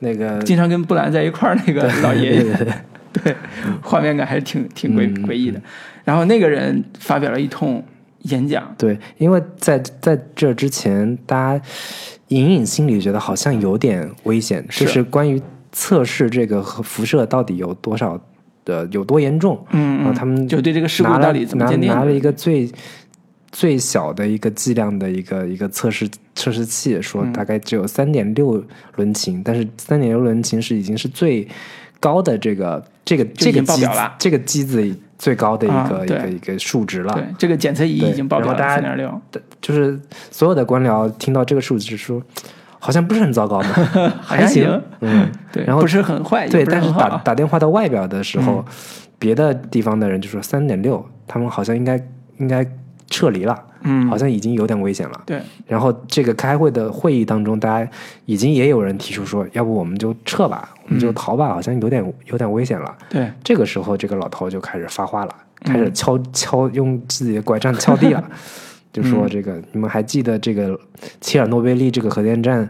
[0.00, 2.74] 那个经常跟布兰在一块儿那个老爷爷，对对对。
[3.10, 3.34] 对，
[3.82, 5.60] 画面感还是挺挺诡嗯诡异的。
[6.04, 7.82] 然后那个人发表了一通
[8.24, 11.64] 演讲，对，因为在在这之前，大家
[12.28, 15.40] 隐隐心里觉得好像有点危险，就是关于
[15.72, 18.20] 测试这个核辐射到底有多少
[18.64, 22.70] 的有多严重，嗯嗯，然后他们就对这个事故到底怎么拿鉴定的拿了一个最
[23.50, 28.62] 最小的一个剂量的一个一个测试测试器，说嗯大概只有三点六
[28.96, 31.46] 伦琴，但是三点六伦琴是已经是最
[31.98, 34.14] 高的这个这个这个机经爆表了。
[34.18, 37.12] 这个机子最高的一啊个、一个一个数值了。
[37.14, 39.20] 对，这个检测仪已经爆表了三点六，
[39.60, 39.98] 就是
[40.30, 42.22] 所有的官僚听到这个数值说，
[42.78, 43.72] 好像不是很糟糕呢，
[44.22, 48.64] 还行行，嗯， 对，然后不是很坏，对，但是打打电话到外表的时候，
[49.18, 52.00] 别的地方的人就说三点六，他们好像应该
[52.36, 52.64] 应该
[53.08, 54.06] 撤离了，嗯。
[54.08, 55.22] 好像已经有点危险了。
[55.26, 57.90] 对，然后这个开会的会议当中，大家
[58.24, 62.96] 已经也有人提出说，要不我们就撤吧，我们就逃吧，好像有点有点危险了。
[63.08, 65.34] 对，这个时候，这个老头就开始发话了，
[65.64, 68.24] 开始敲敲用自己的拐杖敲地了，
[68.92, 70.78] 就说这个你们还记得这个
[71.20, 72.68] 切尔诺贝利这个核电站，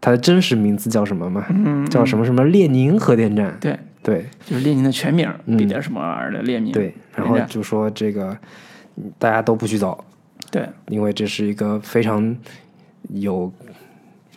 [0.00, 1.44] 它的真实名字叫什么吗？
[1.50, 2.24] 嗯，叫什么？
[2.24, 3.56] 什么列宁核电站。
[3.60, 4.26] 对，对。
[4.44, 5.56] 就是列宁的全名，嗯。
[5.56, 6.72] 彼得什么玩意儿的列宁。
[6.72, 8.38] 对，然后就说这个嗯
[9.18, 10.04] 大家都不许走，
[10.50, 12.36] 对，因为这是一个非常
[13.14, 13.52] 有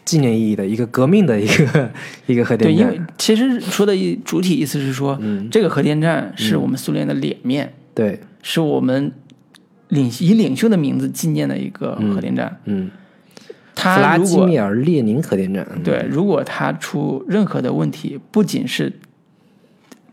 [0.03, 1.91] 纪念意义的一个革命的一个
[2.27, 2.87] 一个核电站。
[2.87, 3.01] 对，因为。
[3.17, 3.95] 其实说的
[4.25, 5.49] 主体意思是说，嗯。
[5.49, 9.11] 这个核电站是我们苏联的脸面，对，是我们
[9.89, 12.59] 领以领袖的名字纪念的一个核电站。
[12.65, 12.89] 嗯，
[13.45, 15.65] 弗它拉基米尔列宁核电站。
[15.73, 15.83] 嗯。
[15.83, 18.91] 对，如果他出任何的问题，不仅是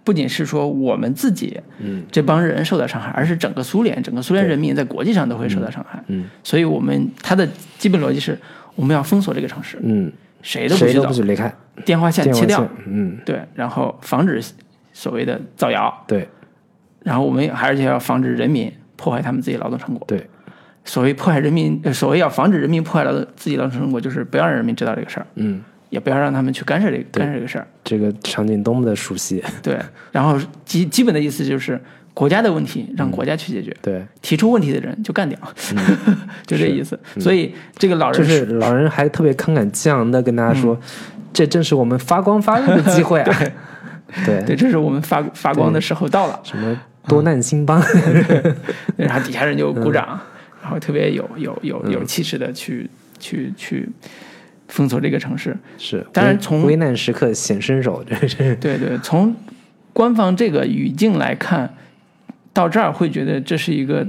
[0.09, 2.03] 不仅是说我们自己嗯。
[2.11, 6.03] 这帮人受到伤害，而是整个苏联，整个苏联人民在国际上都会受到伤害。
[6.07, 6.25] 嗯。
[6.43, 7.47] 所以我们它的
[7.77, 8.39] 基本逻辑是，
[8.75, 11.55] 我们要封锁这个城市，嗯，谁都不许离开。
[11.85, 12.67] 电话线切掉
[13.27, 14.43] 对，然后防止
[14.95, 16.27] 所谓的造谣，对。
[17.05, 20.03] 然后我们而且要防止人民破坏他们自己劳动成果。
[20.09, 20.27] 对，
[20.85, 27.67] 所谓破坏人民，呃所谓要防止人民破坏劳动自己劳动成果，就是不要让人民知道这个事儿，嗯，也不要让他们去干涉这个干涉这个事儿。
[27.85, 29.43] 这个场景多么的熟悉。
[29.63, 29.79] 对，
[30.13, 31.81] 然后基基本的意思就是
[32.15, 35.39] 国家的问题让国家去解决，对，提出问题的人就干掉，
[36.47, 36.99] 就这意思。
[37.19, 40.79] 所以这个老人嗯就是老人还特别慷慨激昂的跟大家说，
[41.33, 43.39] 这正是我们发光发热的机会啊！
[44.25, 44.43] 对。
[44.45, 46.41] 对，这是我们发发光的时候到了。
[46.43, 47.79] 什么多难兴邦，
[48.97, 49.93] 然后底下人就鼓嗯。
[49.93, 50.21] 掌，
[50.63, 53.87] 然后特别有有有有气势的去去去
[54.69, 55.57] 封锁这个城市。
[55.77, 58.55] 是，当然从危难时刻显身手， 这是。
[58.57, 59.35] 对对，从
[59.93, 61.75] 官方这个语境来看，
[62.53, 64.07] 到这儿会觉得这是一个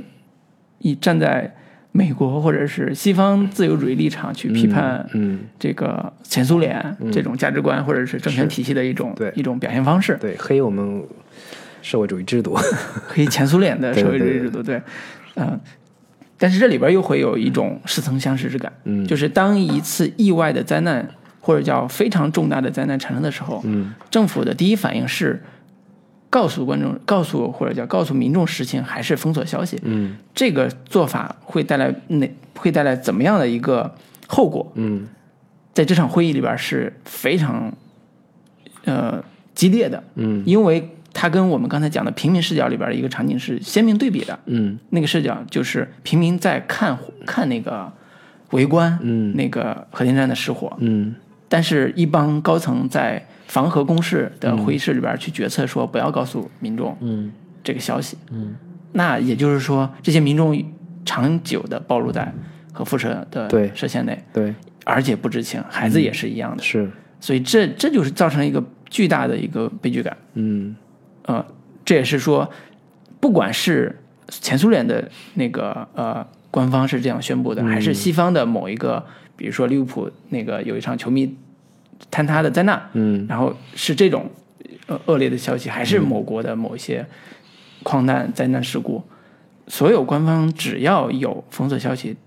[0.80, 1.56] 以站在
[1.92, 9.32] 美国或者是西方自由主义立场去批判嗯，这个前苏联这种价值观或者是政权体系的一种对。
[9.36, 11.04] 一种表现方式，对，黑我们
[11.82, 12.56] 社会主义制度，
[13.08, 14.80] 黑前苏联的社会主义制度，对，
[15.36, 15.60] 嗯、
[16.40, 21.08] 但是这里边又会有一种似曾相识之感，嗯就是当一次意外的灾难
[21.42, 25.44] 或者叫非常重大的灾难产生的时候，嗯政府的第一反应是
[26.30, 29.78] 告诉观众、告诉或者叫告诉民众实情，还是封锁消息？
[29.84, 33.94] 嗯这个做法会带来哪会带来怎么样的一个
[34.28, 34.72] 后果？
[34.76, 35.08] 嗯
[35.74, 37.72] 在这场会议里边是非常
[38.86, 39.24] 呃
[39.54, 44.40] 激烈的，嗯因为它跟我们刚才讲的平民视角里边的一个场景是鲜明对比的。
[44.46, 44.78] 嗯。
[44.90, 47.92] 那个视角就是平民在看看那个
[48.52, 49.36] 围观，嗯。
[49.36, 51.16] 那个核电站的失火，嗯。
[51.48, 57.32] 但是，一帮高层在防核工事的会议室里边去决策说不要告诉民众嗯。
[57.62, 58.18] 这个消息。
[58.32, 58.56] 嗯，
[58.94, 60.58] 那也就是说，这些民众
[61.04, 62.32] 长久的暴露在
[62.72, 64.56] 核辐射的射线内，对，
[64.86, 66.64] 而且不知情，孩子也是一样的。
[66.64, 66.90] 是，
[67.20, 70.16] 所以这这就是造成一个巨大的一个悲剧感。
[70.36, 70.74] 嗯
[71.30, 71.46] 呃，
[71.86, 72.50] 这也是说，
[73.20, 73.96] 不管是
[74.30, 79.06] 前苏联的那个呃官方是这样宣布的，还是西方的某一个，
[79.36, 81.38] 比如说利物浦那个有一场球迷
[82.12, 83.28] 坍塌的灾难，嗯。
[83.30, 84.28] 然后是这种
[84.88, 87.06] 呃恶劣的消息，还是某国的某一些
[87.84, 89.04] 矿难灾难事故，
[89.68, 92.18] 所有官方只要有封锁消息，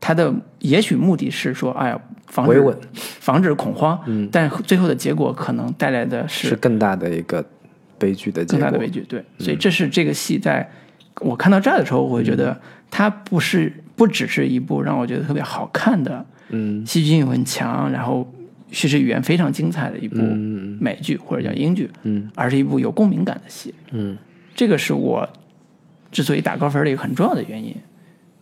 [0.00, 2.76] 他的也许目的是说，哎呀，防止维稳。
[2.92, 4.28] 防止恐慌，嗯。
[4.32, 7.44] 但最后的结果可能带来的是更大的一个
[8.00, 9.04] 悲剧的结果，更大的悲剧。
[9.08, 10.68] 对，所以这是这个戏在
[11.20, 12.58] 我看到这儿的时候，我会觉得
[12.90, 18.28] 它不是不只是一部让我觉得特别好看的嗯戏剧性很强，然后
[18.70, 23.74] 叙事语言非常精彩的一部嗯美剧或者叫英剧，嗯而是一部有共鸣感的戏。
[23.92, 24.16] 嗯
[24.54, 25.28] 这个是我
[26.10, 27.74] 之所以打高分的一个很重要的原因。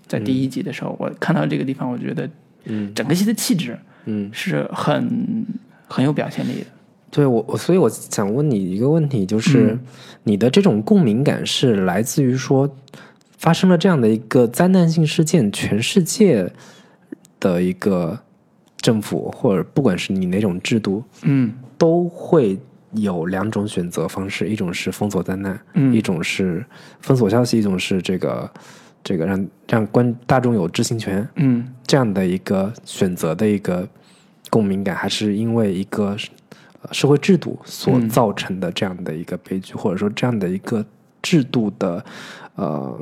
[0.06, 2.28] 在第一集的时候，我看到这个地方，我觉得
[2.64, 5.44] 嗯整个戏的气质嗯，是很
[5.86, 6.66] 很有表现力的。
[7.11, 9.80] 对我我所以我想问你一个问题，就是、嗯。
[10.24, 12.68] 你的这种共鸣感是来自于说
[13.38, 16.52] 发生了这样的一个灾难性事件，全世界
[17.40, 18.18] 的一个
[18.76, 21.52] 政府或者不管是你哪种制度，嗯。
[21.78, 22.59] 都会
[22.92, 25.94] 有两种选择方式，一种是封锁灾难，嗯。
[25.94, 26.62] 一种是
[27.00, 28.50] 封锁消息，一种是这个
[29.02, 31.66] 这个让让观大众有知情权，嗯。
[31.86, 33.88] 这样的一个选择的一个
[34.50, 36.16] 共鸣感，还是因为一个呃
[36.93, 38.09] 社会制度所嗯。
[38.09, 40.84] 造成的这样的一个悲剧，或者说这样的一个
[41.22, 42.05] 制度的
[42.57, 42.99] 呃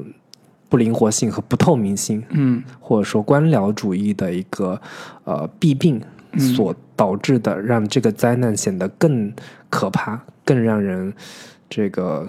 [0.68, 2.62] 不灵活性和不透明性，嗯。
[2.80, 4.80] 或者说官僚主义的一个
[5.24, 6.00] 呃弊病
[6.38, 9.32] 所导致的，让这个灾难显得更
[9.70, 11.12] 可怕、更让人
[11.68, 12.28] 这个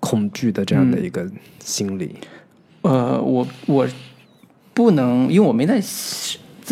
[0.00, 1.28] 恐惧的这样的一个
[1.58, 2.16] 心理。
[2.82, 3.86] 呃，我我
[4.74, 5.80] 不能，因为我没在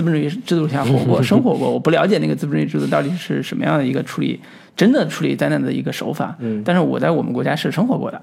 [0.01, 4.41] 资本主义制度下活过、 生活过，我不了解那个资本主义制度到底是什么样的一个处理
[4.75, 6.35] 真的处理灾难的一个手法。
[6.39, 6.63] 嗯。
[6.65, 8.23] 但是我在我们国家是生活过的，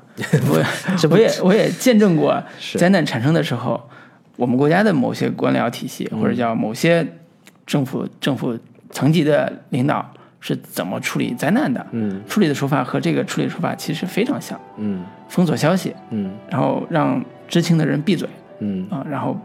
[0.49, 0.65] 我
[1.11, 2.41] 我也我也见证过
[2.73, 3.80] 灾难产生的时候，
[4.38, 7.05] 我们国家的某些官僚体系、嗯或者叫某些
[7.67, 8.57] 政府政府
[8.89, 10.03] 层级的领导
[10.39, 11.86] 是怎么处理灾难的。
[11.91, 12.19] 嗯。
[12.28, 15.03] 处理的手法和这个处理手法其实非常像，嗯。
[15.30, 16.32] 封锁消息，嗯。
[16.49, 18.28] 然后让知情的人闭嘴
[18.61, 18.88] 嗯。
[18.89, 19.38] 啊，然后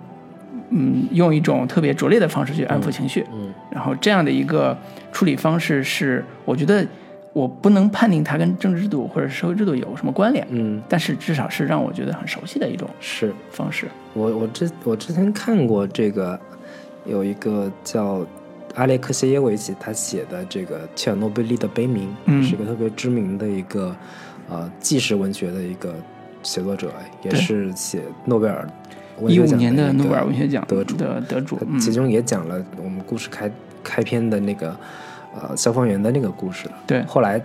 [0.74, 4.76] 嗯，用一种特别拙劣的方式去安抚情绪，嗯然后这样的一个
[5.12, 6.86] 处理方式是，我觉得
[7.32, 13.86] 我不能判定它跟政治制度或者社会制度有什么关联，嗯，但是至少是让我觉得很熟悉的一种是方式。
[14.14, 16.38] 我我之我之前看过这个，
[17.06, 18.26] 有一个叫
[18.74, 22.42] 阿列克谢耶维奇他写的这个切尔诺贝利的悲鸣，嗯。
[22.42, 23.94] 是一个特别知名的一个
[24.48, 25.94] 呃纪实文学的一个
[26.42, 26.90] 写作者，
[27.22, 28.68] 也是写诺贝尔文
[29.28, 33.50] 一五年的诺贝尔文学奖得主的得主，嗯其中也讲了我们故事开
[33.82, 34.76] 开篇的那个
[35.34, 36.68] 呃消防员的那个故事。
[36.86, 37.40] 对后来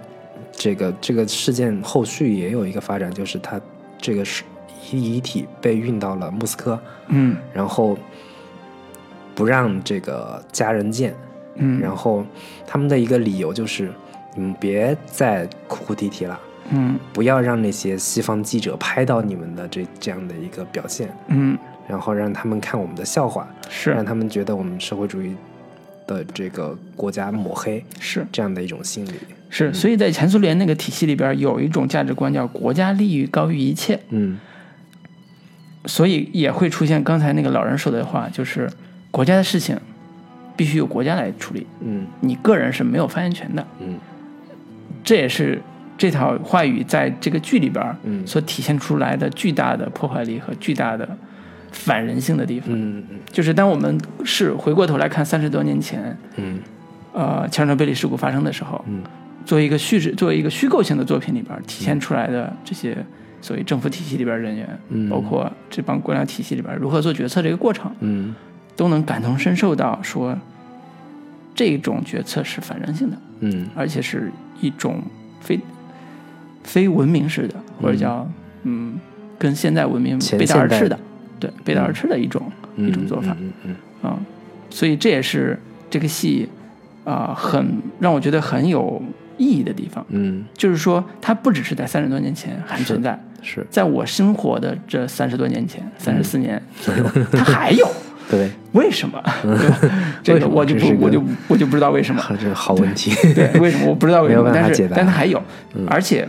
[0.52, 3.60] 这个这个事件后续也有一个发展，就是他
[4.00, 4.44] 这个是
[4.92, 7.98] 遗遗体被运到了莫斯科，嗯然后
[9.36, 11.14] 不让这个家人见，
[11.56, 12.26] 嗯，然后
[12.66, 13.92] 他们的一个理由就是，
[14.36, 16.40] 你们别再哭哭啼啼了。
[16.72, 17.00] 嗯。
[17.14, 21.58] 不要让那些西方记者拍到你们的这这样的一个表现，嗯。
[21.88, 23.92] 然后让他们看我们的笑话，是。
[23.92, 25.34] 让他们觉得我们社会主义
[26.06, 28.26] 的这个国家抹黑是。
[28.32, 29.14] 这样的一种心理。
[29.50, 34.38] 是，所以在前苏联那个体系里边有一种价值观叫国家利益高于一切，嗯。
[35.86, 38.70] 所以也会出现刚才那个老人说的话，就是
[39.10, 39.80] 国家的事情
[40.58, 42.06] 必须由国家来处理，嗯。
[42.20, 43.66] 你个人是没有发言权的。
[43.80, 43.98] 嗯。
[45.06, 45.62] 这也是
[45.98, 48.26] 这套话语在这个剧里边嗯。
[48.26, 51.08] 所体现出来的巨大的破坏力和巨大的
[51.72, 52.70] 反人性的地方。
[52.72, 53.20] 嗯嗯。
[53.32, 56.60] 就是当我们是回过头来看三十多年前，嗯。
[57.14, 59.02] 呃，切尔诺贝利事故发生的时候，嗯。
[59.44, 62.98] 作为一个叙事，作为一个虚构性的作品里边体现出来的这些
[63.42, 65.10] 所谓政府体系里边人员，嗯。
[65.10, 68.36] 包括这帮官僚体系里边如何做决策这个过程，嗯。
[68.76, 70.38] 都能感同身受到说，
[71.56, 73.68] 这种决策是反人性的，嗯。
[73.74, 74.32] 而且是
[74.62, 75.02] 一种
[75.42, 75.60] 非
[76.68, 78.30] 非文明式的，或者叫
[78.64, 79.00] 嗯
[79.40, 81.00] 跟现代文明背道而驰的，
[81.40, 82.42] 对背道而驰的一种、
[82.76, 83.36] 嗯一种做法。
[83.40, 84.20] 嗯嗯啊、
[84.70, 85.58] 所以这也是
[85.90, 86.48] 这个戏
[87.06, 89.02] 啊、很让我觉得很有
[89.38, 90.06] 意义的地方。
[90.10, 97.88] 嗯就是说，它不只是在三十多年前还存在，是在我生活的这三十多年前，三十嗯四年 左右，它还有。
[98.30, 99.24] 对，为什么？
[100.22, 102.22] 对这个我就不我就我就不知道为什么。
[102.32, 103.10] 这是好问题。
[103.34, 104.52] 对，为什么我不知道为什么？
[104.54, 105.42] 但是但它还有，
[105.76, 106.28] 嗯而且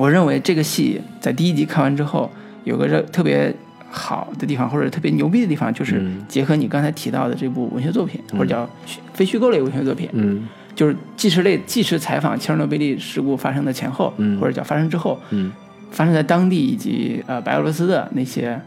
[0.00, 2.30] 我认为这个戏在第一集看完之后，
[2.64, 3.54] 有个热特别
[3.90, 6.24] 好的地方，或者特别牛逼的地方，就是嗯。
[6.26, 10.48] 结合你刚才提到的这部文学作品，或者叫虚非虚构类文学作品，嗯。
[10.74, 14.40] 就是纪实类纪实采访切尔诺贝利事故发生的前后，嗯。
[14.40, 15.52] 或者叫发生之后，嗯。
[15.90, 18.58] 发生在当地以及呃白俄罗斯的那些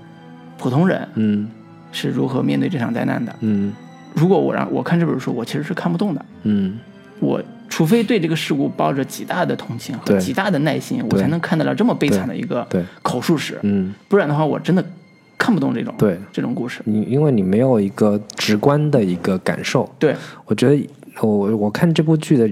[0.60, 1.50] 普通人嗯。
[1.92, 3.36] 是如何面对这场灾难的。
[3.40, 3.74] 嗯。
[4.14, 6.24] 如果我让我看这本书，我其实是看不懂的。
[6.44, 6.78] 嗯。
[7.20, 12.84] 我除非对这个事故抱着极大的同情和极大的耐心，我才能看得了这么悲惨的一个对。
[13.02, 13.60] 口述史。
[13.64, 14.84] 嗯，不然的话，我真的
[15.38, 16.18] 看不懂这种对。
[16.32, 16.82] 这种故事。
[16.86, 20.90] 你因为你没有一个直观的一个感受，对，我觉得
[21.22, 22.52] 我我看这部剧的，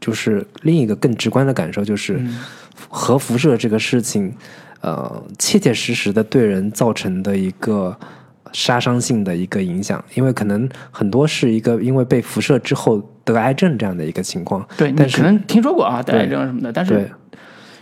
[0.00, 2.38] 就是另一个更直观的感受就是，嗯。
[2.88, 4.34] 核辐射这个事情，
[4.80, 7.96] 呃，切切实实的对人造成的一个
[8.52, 17.10] 杀伤性的一个影响，因为可能很多是一个因为被辐射之后得癌症这样的一个情况，对，你但是可能听说过啊，得对癌症什么的，但对是，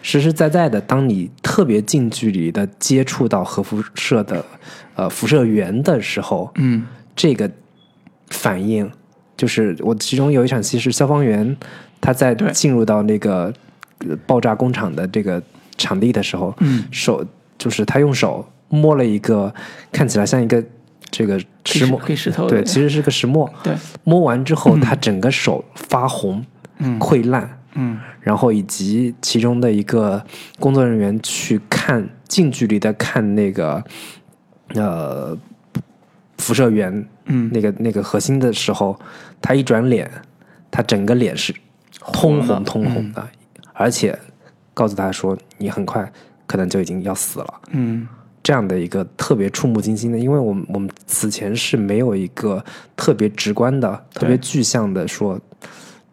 [0.03, 4.45] 实实在在的，当你特别近距离的接触到核辐射的
[4.95, 6.87] 呃辐射源的时候，嗯。
[7.17, 7.51] 这个
[8.29, 8.91] 反应，
[9.37, 11.55] 就是我其中有一场戏是消防员
[12.01, 13.53] 他在进入到那个
[14.09, 15.43] 呃爆炸工厂的这个
[15.77, 17.23] 场地的时候，嗯，手
[17.59, 19.53] 就是他用手摸了一个
[19.93, 20.65] 看起来像一个
[21.11, 26.43] 这个石磨，黑石头对，其实是个石磨，对，摸完之后他整个手发红，
[26.79, 26.99] 嗯。
[26.99, 27.99] 溃烂，嗯。
[28.21, 30.23] 然后以及其中的一个
[30.59, 33.83] 工作人员去看近距离的看那个
[34.75, 35.37] 呃
[36.39, 38.99] 辐射源嗯，那个那个核心的时候，
[39.41, 40.11] 他一转脸，
[40.71, 41.55] 他整个脸是
[42.13, 43.27] 通红通红的，
[43.73, 44.17] 而且
[44.75, 46.13] 告诉他说你很快
[46.47, 47.61] 可能就已经要死了。
[47.71, 48.07] 嗯
[48.43, 52.65] 这样的一个特别触目惊心的，因为我们我们此前是没有一个
[52.97, 55.39] 特别直观的、特别具象的说，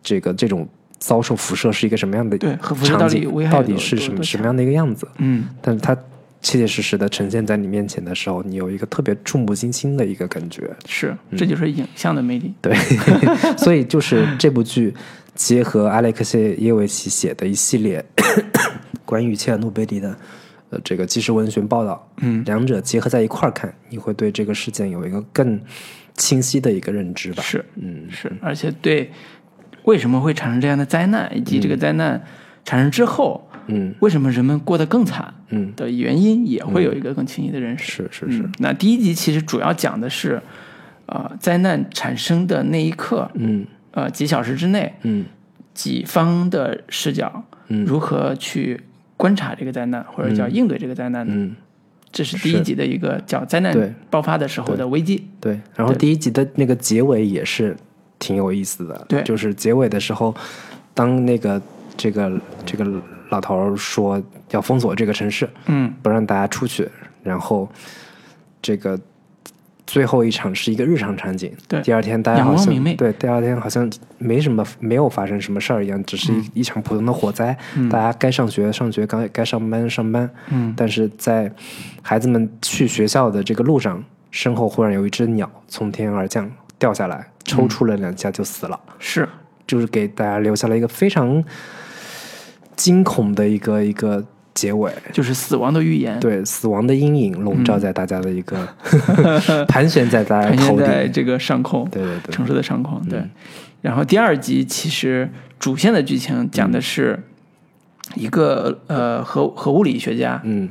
[0.03, 0.67] 这个这种
[0.99, 5.07] 遭受辐射是一个什么样的对核辐射到底到底是什么什么样的一个样子。
[5.19, 5.95] 嗯但是他
[6.41, 10.69] 切切实实的呈现在你面前的时候，你有一个特别触目惊心的一个感觉。
[10.85, 12.53] 是，这就是影像的魅力。
[12.61, 12.75] 对，
[13.57, 14.93] 所以就是这部剧
[15.33, 18.03] 结合阿列克谢耶维奇写的一系列
[19.03, 20.15] 关于切尔诺贝利的
[20.69, 25.59] 呃这个纪实文学报道，嗯，两者结合在一块儿看，你会对这个事件有一个更
[26.15, 27.43] 清晰的一个认知吧？
[27.43, 29.11] 是，嗯，是，而且对
[29.83, 32.21] 为什么会产生这样的灾难，以及这个灾难
[32.65, 33.93] 产生之后，嗯。
[34.01, 37.91] 为什么人们过得更惨嗯，的原因，也会有一个更清晰的认识。
[37.91, 38.41] 是是是。
[38.43, 40.41] 嗯，那第一集其实主要讲的是，
[41.05, 43.65] 呃，灾难产生的那一刻，嗯。
[43.91, 45.25] 呃，几小时之内，嗯。
[45.73, 47.85] 己方的视角，嗯。
[47.85, 48.81] 如何去
[49.17, 51.33] 观察这个灾难，或者叫应对这个灾难呢？
[51.35, 51.55] 嗯，
[52.11, 55.27] 这是第一集的一个叫灾难对爆发的时候的危机。
[55.41, 55.59] 对。
[55.75, 57.75] 然后第一集的那个结尾也是
[58.19, 60.33] 挺有意思的，对就是结尾的时候，
[60.93, 61.61] 当那个
[61.97, 62.85] 这个这个
[63.29, 66.87] 老头儿说要封锁这个城市，嗯不让大家出去，
[67.23, 67.67] 然后
[68.61, 68.99] 这个
[69.87, 71.81] 最后一场是一个日常场景，对。
[71.81, 77.57] 第二天大家好像对，第二天好像没什么没有发生什么事儿一样，只是嗯一、一场普通的火灾，
[77.89, 80.73] 大家该上学上学，该该上班上班，嗯。
[80.75, 81.49] 但是在
[82.01, 89.27] 孩子们去学校的这个路上，身后忽然有一只鸟从天而降，掉下来，抽搐了两下就死了，是，
[89.65, 91.41] 就是给大家留下了一个非常
[92.75, 94.23] 惊恐的一个一个
[94.57, 94.91] 结尾。
[95.13, 98.67] 就是死亡的预言，对死亡的阴影笼罩在大家的一个、
[99.69, 100.79] 盘旋在大家头顶。
[100.79, 102.99] 在这个上空，对对对，城市的上空。
[103.07, 103.23] 对，
[103.81, 105.29] 然后第二集其实
[105.59, 107.21] 主线的剧情讲的是
[108.15, 110.69] 一个呃核核物理学家嗯。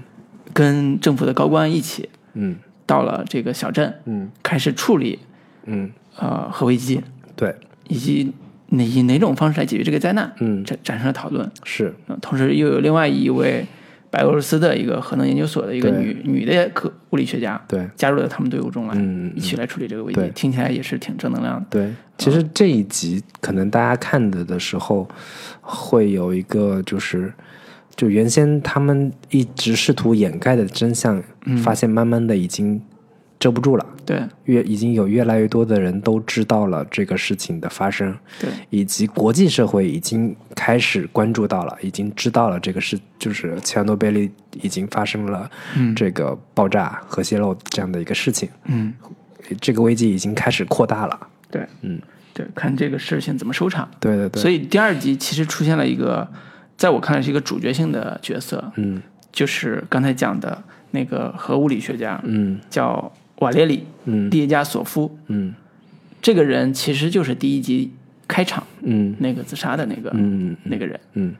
[0.52, 2.56] 跟政府的高官一起嗯。
[2.86, 4.30] 到了这个小镇，嗯。
[4.42, 5.18] 开始处理
[5.64, 7.00] 嗯，呃核危机，
[7.34, 7.54] 对，
[7.88, 8.32] 以及
[8.70, 10.64] 哪以哪种方式来解决这个灾难，嗯。
[10.64, 11.50] 展展生了讨论。
[11.64, 13.66] 是，嗯，同时又有另外一位
[14.16, 20.20] 白俄罗斯的一个核能研究所的一个女女的科物理学家对加入了他们队伍中来，嗯一起来处理这个危机。
[20.34, 21.66] 听起来也是挺正能量的。
[21.68, 21.92] 对。
[22.16, 25.06] 其实这一集可能大家看的的时候，
[25.60, 27.30] 会有一个就是。
[27.94, 31.22] 就原先他们一直试图掩盖的真相，
[31.64, 32.78] 发现慢慢的已经
[33.46, 33.86] 遮不住了。
[34.04, 34.20] 对。
[34.44, 44.30] 越已经有越来越多的人都知道了这个事情的发生，对，以及国际社会已经开始关注到了，已经知道了这个事，就是切尔诺贝利
[44.62, 45.48] 已经发生了
[45.94, 48.92] 这个爆炸核泄漏这样的一个事情，嗯，
[49.60, 51.28] 这个危机已经开始扩大了。
[51.50, 52.00] 对，嗯，
[52.32, 53.88] 对，看这个事情怎么收场。
[54.00, 56.28] 对对对，所以第二集其实出现了一个，
[56.76, 59.00] 在我看来是一个主角性的角色，嗯。
[59.32, 62.58] 就是刚才讲的那个核物理学家，嗯。
[62.70, 65.16] 叫瓦列里嗯·列加索夫。
[65.28, 65.54] 嗯
[66.22, 67.92] 这个人其实就是第一集
[68.26, 70.98] 开场嗯那个自杀的那个、嗯那个人。
[71.12, 71.34] 嗯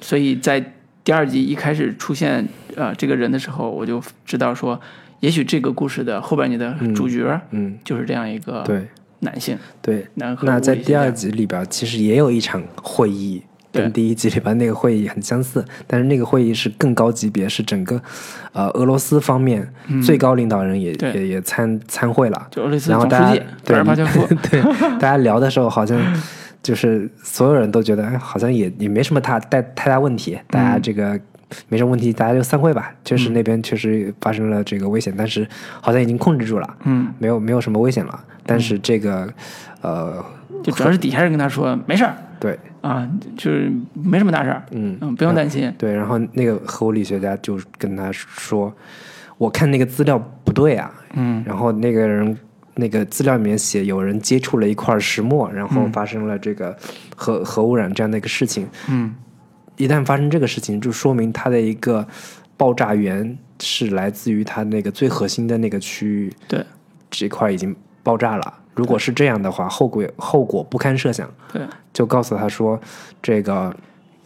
[0.00, 0.72] 所以在
[1.04, 4.80] 第二集一开始出现呃这个人的时候，我就知道说，
[5.20, 8.86] 也许这个故事的后半集的主角嗯，就是这样一个对
[9.20, 9.58] 男性。
[9.80, 10.06] 对。
[10.14, 18.00] 男核那在第二集里边，其实也有一场会议，对跟第一集里边那个会议很相似，但是那个会议是更高级别，是整个
[18.52, 19.66] 呃俄罗斯方面
[20.04, 24.26] 最高领导人也、嗯也也参参会了，就俄罗斯然后大家总书记戈尔巴乔夫。
[24.50, 24.62] 对
[24.98, 25.98] 大家聊的时候好像
[26.62, 31.18] 就是所有人都觉得哎，好像也也没什么太太太大问题，大家这个。
[31.68, 32.90] 没什么问题，大家就散会吧。
[33.04, 35.46] 确实那边确实发生了这个危险，但是
[35.82, 38.24] 好像已经控制住了，嗯，没有没有什么危险了。
[38.46, 39.28] 但是这个，
[39.82, 40.24] 呃，
[40.62, 45.72] 就主要是底下人跟他说没事儿对，啊，就是没什么大事儿，嗯嗯，不用担心。
[45.78, 48.70] 对，然后那个核物理学家就跟他说
[49.38, 52.36] ：“我看那个资料不对啊。”嗯，然后那个人
[52.74, 56.76] 那个资料里面写有人接触了一块石墨，然嗯后发生了这个
[57.14, 58.68] 核、核污染这样的一个事情。
[58.90, 59.14] 嗯，
[59.76, 62.06] 一旦发生这个事情，就说明它的一个
[62.56, 66.66] 爆炸源是来自于它那个最核心的那个区域对
[67.10, 68.54] 这块已经爆炸了。
[68.74, 71.28] 如果是这样的话，后果后果不堪设想。
[71.52, 71.62] 对，
[71.92, 72.80] 就告诉他说，
[73.22, 73.74] 这个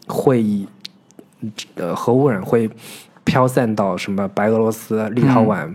[0.07, 0.67] 会议，
[1.75, 2.71] 呃，核污染会
[3.25, 5.69] 飘散到什么白俄罗斯、立陶宛，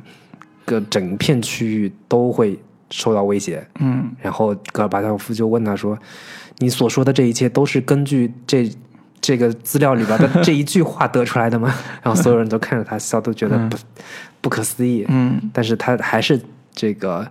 [0.65, 2.57] 个整片区域都会
[2.89, 3.65] 受到威胁。
[3.79, 5.97] 嗯，然后戈尔巴乔夫就问他说
[6.59, 8.71] ：“你所说的这一切都是根据这
[9.19, 13.77] 这个资料里边的 这一句话得出来的吗？” 然后所有人都看着他笑，都觉得不、
[14.41, 15.05] 不可思议。
[15.09, 16.41] 嗯，但是他还是
[16.73, 17.29] 这个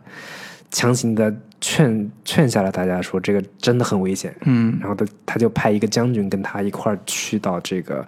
[0.70, 4.34] 强行的劝劝下了大家说，这个真的很危险。
[4.42, 8.06] 嗯，然后他他就派一个将军跟他一块儿去到这个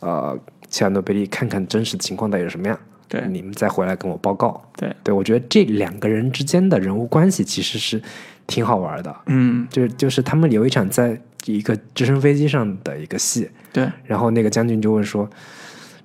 [0.00, 0.38] 呃
[0.68, 2.78] 切尔诺贝利看看真实情况到底是什么样。
[3.08, 4.62] 对你们再回来跟我报告。
[4.76, 8.00] 对，对我觉得这两个人之间的人物关系其实是
[8.46, 9.16] 挺好玩的。
[9.26, 15.28] 嗯，就就是他们有一场在一个直升飞机上的一个戏，对，然后那个将军就问说：“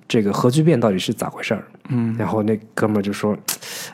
[0.08, 1.64] 这个核聚变到底是咋回事儿？
[1.88, 3.36] 嗯，然后那哥们儿就说：“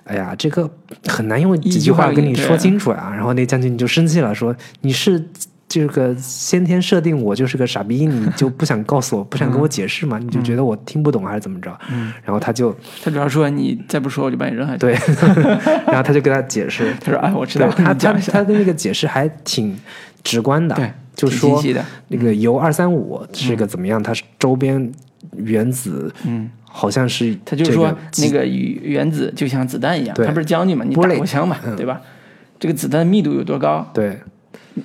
[0.05, 0.69] 哎呀，这个
[1.07, 5.23] 很难用几句话话跟你说清楚啊。”然后那将军就生气了，说：“你是
[5.69, 10.19] 这个先天设定我就是个傻逼，你就不想告诉我， 不想跟我解释嘛？
[10.19, 14.79] 你就觉得我听不懂还是怎么着？”嗯，然后他就他主要说你再不说我就把你扔下去。
[14.79, 14.93] 对，
[15.87, 19.79] 然后他就跟他解释，他说哎，我知道，他他他的那个解释还挺
[20.23, 21.63] 直观的，对，就说。
[22.09, 24.03] 那个铀二三五是个怎么样？
[24.03, 24.93] 它是周边
[25.37, 31.77] 原子嗯，好像是他就是说那个与原子就像子弹一样，对他不是将军嘛，你打过枪嘛，嗯。
[31.77, 32.01] 对吧？
[32.59, 33.91] 这个子弹密度有多高？
[33.95, 34.19] 对。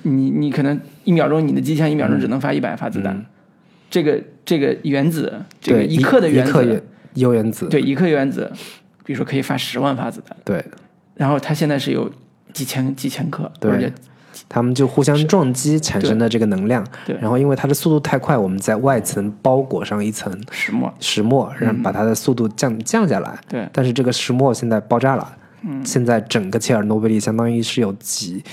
[0.02, 3.24] 你你可能一秒钟你的机枪一秒钟只能发一百发子弹，嗯。
[3.90, 6.82] 这个这个原子，这个一克的原子
[7.14, 8.52] 铀原子对一克原子，
[9.04, 10.64] 比如说可以发十万发子弹，对。
[11.14, 12.10] 然后它现在是有
[12.52, 13.70] 几千几千克，对。
[13.70, 13.90] 而且
[14.48, 17.16] 他们就互相撞击产生的这个能量，对。
[17.20, 23.38] 然后因为它的速度太快，我们在外层包裹上一层石墨，石墨，然后把它的速度降降下来。
[23.48, 23.68] 对。
[23.72, 28.44] 但是这个石墨现在爆炸了，嗯，现在整个切尔诺贝利相当于是有几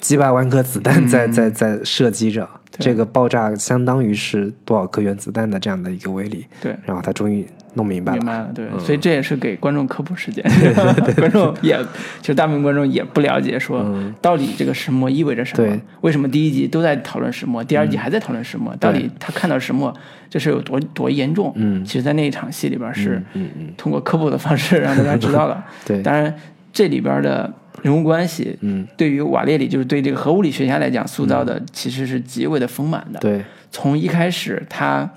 [0.00, 2.84] 几百万颗子弹在、在在射击着，对。
[2.84, 6.76] 这个爆炸相当于是多少颗原子弹的这样的一个威力，对。
[6.84, 8.80] 然后它终于弄明白了，明白了，对，嗯。
[8.80, 10.44] 所以这也是给观众科普时间，
[11.16, 11.78] 观众也，
[12.20, 13.84] 其实大部分观众也不了解说
[14.20, 15.80] 到底这个石墨意味着什么。
[16.02, 19.92] 为什么第一集都在讨论石墨，第二集还在讨论石墨，到底他看到石墨
[20.28, 21.52] 这是有多多严重？
[21.56, 21.84] 嗯。
[21.84, 25.64] 其实，在那一场戏里边是嗯嗯，通过科普的方式让大家知道了。
[25.86, 26.34] 对，当然，
[26.72, 27.52] 这里边的
[27.82, 33.18] 人物关系，嗯，对于瓦列里，就是对这个核物理学家来讲，塑造的其实是极为的丰满的。
[33.20, 35.08] 对，从一开始他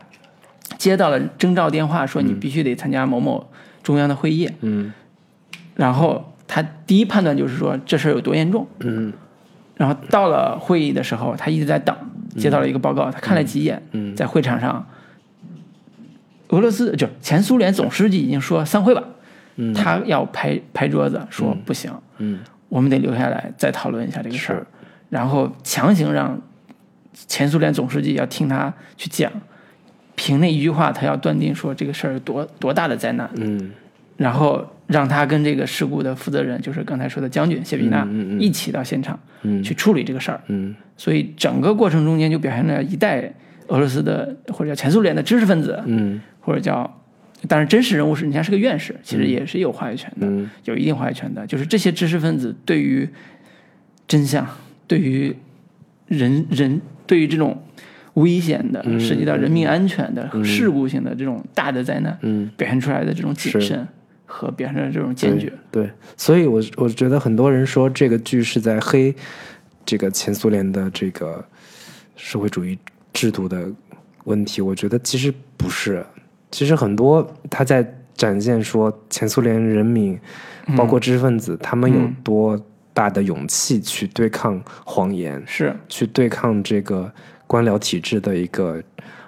[0.78, 3.50] 接到了征召电话，说你必须得参加某某
[3.84, 4.92] 中央的会议，嗯。
[5.76, 9.14] 然后他第一判断就是说这事儿有多严重，嗯。
[9.76, 11.96] 然后到了会议的时候，他一直在等，
[12.38, 14.16] 接到了一个报告，他看了几眼，嗯。
[14.16, 14.88] 在会场上，
[16.50, 19.04] 俄罗斯就前苏联总书记已经说散会吧，
[19.56, 19.74] 嗯。
[19.74, 22.40] 他要拍拍桌子说不行，嗯。
[22.70, 24.68] 我们得留下来再讨论一下这个事儿，
[25.10, 26.42] 然后强行让
[27.14, 29.32] 前苏联总书记要听他去讲，
[30.16, 33.72] 凭那一句话，他要断定说这个事儿有多多大的灾难，嗯。
[34.18, 38.42] 然后让他跟这个事故的负责人，就是刚才说的将军谢比纳、嗯嗯嗯。
[38.42, 39.62] 一起到现场嗯。
[39.62, 40.74] 去处理这个事儿，嗯。
[40.96, 43.34] 所以整个过程中间就表现了一代
[43.68, 46.22] 俄罗斯的或者叫前苏联的知识分子，嗯。
[46.40, 47.02] 或者叫。
[47.48, 50.26] 当然，真实人物是人家是个院士，其实也是有话语权的。
[50.26, 50.50] 嗯。
[50.64, 53.08] 有一定话语权的，就是这些知识分子对于
[54.08, 54.48] 真相、
[54.88, 55.36] 对于
[56.08, 57.62] 人人、对于这种
[58.16, 62.50] 危险的、嗯涉及到人命安全的、嗯事故性的这种大的灾难，嗯。
[62.58, 63.88] 表现出来的这种谨慎
[64.26, 65.52] 和表现出来的这种坚决。
[65.72, 69.14] 对，所以我我觉得很多人说这个剧是在黑
[69.86, 71.44] 这个前苏联的这个
[72.16, 72.78] 社会主义
[73.14, 73.70] 制度的
[74.24, 76.06] 问题，我觉得其实不是，
[76.52, 77.86] 其实很多他在
[78.16, 80.18] 展现说前苏联人民，
[80.78, 82.16] 包括知识分子，他们有嗯。
[82.24, 82.60] 多
[82.94, 85.76] 大的勇气去对抗谎言，是。
[85.90, 87.12] 去对抗这个
[87.48, 88.82] 官僚体制的一个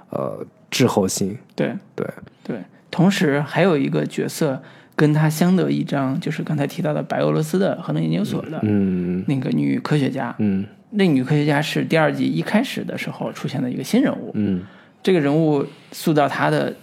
[0.10, 1.38] 呃滞后性。
[1.56, 2.08] 对对，
[2.44, 2.58] 对。
[2.90, 4.62] 同时还有一个角色
[4.96, 9.24] 跟他相得益彰，就是刚才提到的白俄罗斯的核能研究所的嗯。
[9.28, 10.36] 那个女科学家。
[10.40, 10.66] 嗯。
[10.92, 14.32] 那女科学家是第二季一开始的时候出现的一个新人物。
[14.36, 14.64] 嗯。
[15.04, 16.74] 这个人物塑造她的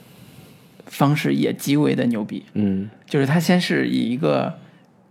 [0.87, 2.89] 方式也极为的牛逼，嗯。
[3.07, 4.53] 就是他先是以一个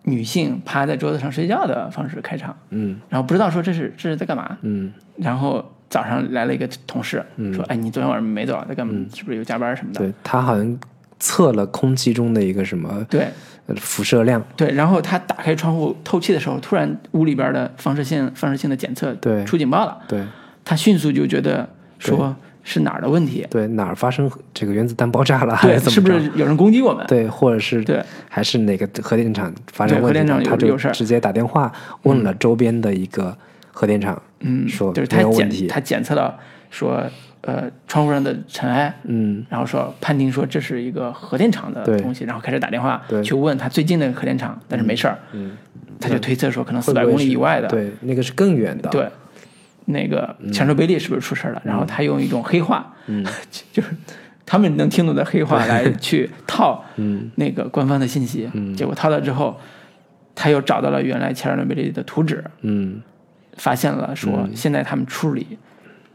[0.04, 3.02] 女性趴在桌子上睡觉的方式开场，嗯。
[3.10, 4.94] 然后不知道说这是这是在干嘛，嗯。
[5.18, 7.24] 然后早上来了一个同事
[7.54, 9.06] 说，哎，你昨天晚上没走啊，在干嘛？
[9.14, 10.00] 是不是有加班什么的？
[10.00, 10.80] 对他好像
[11.20, 13.28] 测了空气中的一个什么对。
[13.66, 19.46] 呃辐射量，对，然后他打开窗户透气的时候，突然屋里边的放射性放射性的检测对。
[19.46, 20.22] 出警报了，对。
[20.66, 26.12] 他迅速就觉得说是哪儿的问题，对，哪儿发生这个原子弹爆炸了，还对，是不？
[26.12, 27.06] 是有人攻击我们？
[27.08, 28.04] 对，或者是对。
[28.28, 31.72] 还是哪个核电厂发生问题了，对核电厂有他就有事直接打电话
[32.02, 33.34] 问了周边的一个
[33.72, 36.38] 核电厂，嗯，说就是他检他检测到
[36.70, 37.04] 说，
[37.42, 39.46] 呃，窗户上的尘埃，嗯。
[39.50, 43.22] 然后说判定说这是一个核电厂的东西，然后开始打电话对。
[43.24, 45.52] 去问他最近的核电厂，但是没事儿，嗯，
[46.00, 49.08] 他就推测说可能四百公里以外的，对，那个是更远的，对
[49.86, 51.62] 那个切尔诺贝利是不是出事了？
[51.66, 53.26] 然后他用一种黑话，嗯。
[53.74, 53.90] 就是
[54.46, 57.30] 他们能听懂的黑话来去套 嗯。
[57.36, 58.74] 那个官方的信息，嗯。
[58.76, 59.60] 结果套了之后，
[60.36, 63.02] 他又找到了原来切尔诺贝利的图纸，嗯
[63.58, 65.58] 发现了说现在他们处理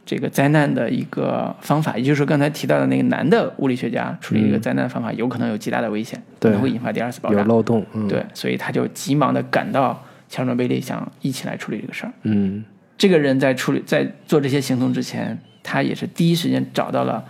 [0.05, 7.37] 这个灾难的一个方法，也就是说刚才提到的那个男的物理学家处理这个灾难的方法，有可能有极大的危险，可对能会引发第二次爆炸。
[7.37, 7.49] 有炸。
[7.49, 8.09] 漏洞，嗯。
[8.09, 12.13] 对，所以他就急忙的赶到切尔诺贝利，想一起来处理这个事儿。
[12.23, 12.65] 嗯。
[12.97, 17.23] 这个人在处理在做这些行动之前，他也是第一时间找到了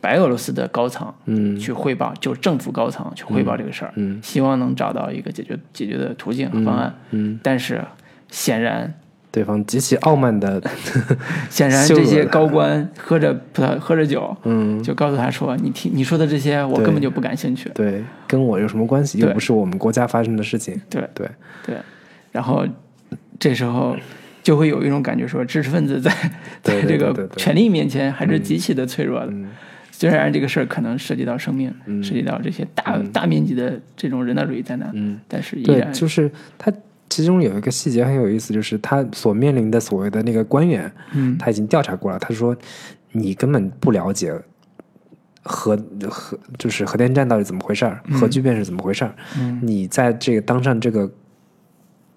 [0.00, 1.56] 白俄罗斯的高层嗯。
[1.58, 4.18] 去汇报，就政府高层去汇报这个事儿，嗯。
[4.22, 6.94] 希望能找到一个解决解决的途径和方案。
[7.10, 7.84] 嗯，但是
[8.30, 8.94] 显然，
[9.36, 10.58] 对方极其傲慢的，
[11.50, 17.70] 显然这些高官喝着葡萄喝着酒，嗯，就告诉他说：“你听你说的这些，我根本就不感兴趣。
[17.74, 19.18] 对，跟我有什么关系？
[19.18, 20.80] 又不是我们国家发生的事情。
[20.88, 21.28] 对”对，
[21.66, 21.76] 对。
[22.32, 22.66] 然后
[23.38, 23.94] 这时候
[24.42, 26.10] 就会有一种感觉说，知识分子在
[26.62, 29.28] 在这个权力面前还是极其的脆弱的。
[29.32, 29.50] 嗯。
[29.92, 32.02] 虽然这个事儿可能涉及到生命，嗯。
[32.02, 36.72] 涉及到这些大、大面积的这种人道主义灾难，嗯，但是依对，然就是他
[37.22, 41.36] 其中有一个细节很有意思，就是他所面临的所谓的那个官员，嗯。
[41.38, 42.56] 他已经调查过了，他说
[43.12, 44.32] 你根本不了解
[45.42, 45.76] 核
[46.10, 49.58] 核就是核电站到底怎么回事儿，核聚变是怎么回事儿，嗯。
[49.62, 51.10] 你在这个当上这个。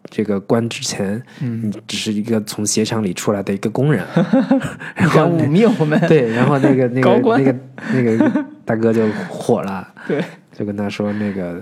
[0.09, 4.03] 这个官之前，嗯，你只是一个从鞋厂里出来的一个工人，
[4.95, 7.55] 然后污蔑我们，对，然后那个 那个高那个
[7.93, 10.23] 那个大哥就火了， 对。
[10.53, 11.61] 就跟他说那个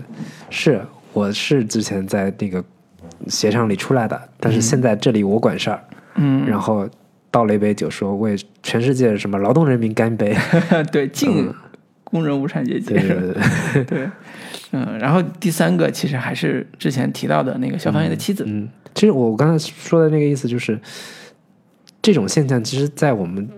[0.49, 0.79] 是
[1.13, 2.63] 我是之前在那个
[3.27, 5.83] 鞋厂里出来的，但是现在这里我管事儿，
[6.15, 6.87] 嗯，然后
[7.31, 10.35] 倒了一杯酒说为全世界什么劳动人民干一杯，
[10.91, 11.53] 对敬
[12.03, 13.33] 工人无产阶级，对对对。
[13.73, 14.09] 对， 对，
[14.71, 20.79] 嗯，然后第三个其实还是之前提到的那个消防员的妻子，嗯，其实我刚才说的那个意思就是，
[22.01, 23.49] 这种现象其实，在我们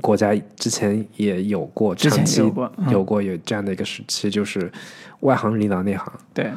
[0.00, 2.90] 国家之前也有过，之前长期有过嗯。
[2.90, 4.72] 有过有这样的一个时期，就是
[5.20, 6.50] 外行领导内行，对，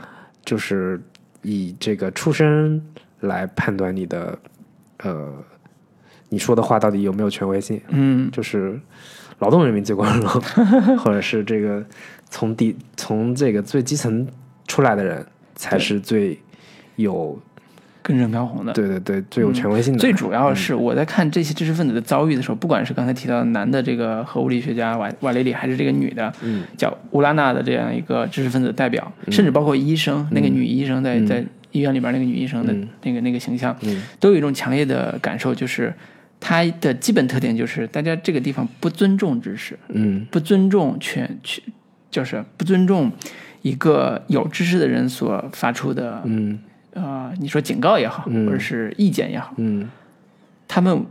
[0.45, 1.01] 就是
[1.45, 2.81] 以这个出身
[3.19, 4.37] 来判断你的
[4.97, 5.31] 呃
[6.29, 8.29] 你说的话到底有没有权威性，嗯。
[8.31, 8.79] 就是
[9.39, 10.29] 劳动人民最光荣，
[10.97, 11.85] 或者是这个
[12.29, 14.27] 从底从这个最基层
[14.67, 15.25] 出来的人
[15.55, 16.37] 才是最
[16.95, 17.37] 有
[18.05, 18.71] 根正苗红的。
[18.71, 19.99] 对对对最有权威性的。
[19.99, 26.63] 最主要是我在看这些知识分子的遭遇的时候，不管是刚才提到的男的这个核物理学家瓦瓦雷里，还是这个女的嗯。
[26.77, 32.87] 叫乌拉娜的这样一个知识分子代表，甚至包括医生，那个女医生在在医院里边那个女医生的嗯。
[33.01, 34.03] 那个那个形象，嗯。
[34.19, 35.91] 都有一种强烈的感受，就是
[36.39, 40.23] 她的基本特点就是大家这个地方不尊重知识，嗯。
[40.29, 41.63] 不尊重权权，
[42.11, 43.11] 就是不尊重
[43.63, 46.59] 一个有知识的人所发出的嗯
[46.95, 49.87] 呃，你说警告也好，嗯或者是意见也好，嗯
[50.67, 51.05] 他们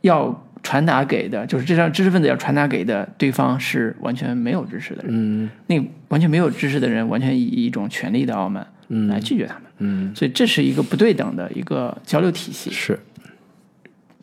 [0.00, 12.70] 要传达给的，就是这张知识分子要传达给的对方是完全没有知识的人，嗯那个完全没有知识的人，完全以一种权力的傲慢嗯来拒绝他们，嗯所以这是一个不对等的一个交流体系。
[12.70, 12.98] 是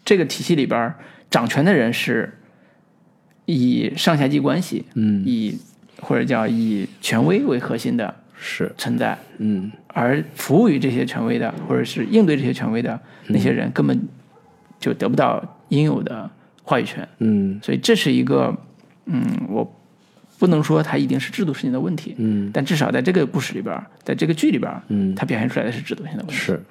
[0.03, 0.93] 这个体系里边，
[1.29, 2.33] 掌权的人是
[3.45, 5.55] 以上下级关系，嗯以
[6.01, 8.71] 或者叫以权威为核心的是。
[8.77, 9.71] 存在，嗯。
[9.87, 13.99] 而服务于这些权威的，或者是应对这些权威的那些人，根本
[14.79, 16.29] 就得不到应有的
[16.63, 17.07] 话语权。
[17.17, 17.59] 嗯。
[17.61, 18.55] 所以这是一个，
[19.05, 19.79] 嗯，我
[20.37, 22.49] 不能说它一定是制度性的问题，嗯。
[22.53, 25.13] 但至少在这个故事里边，在这个剧里边，嗯。
[25.15, 26.33] 它表现出来的是制度性的问题。
[26.33, 26.63] 是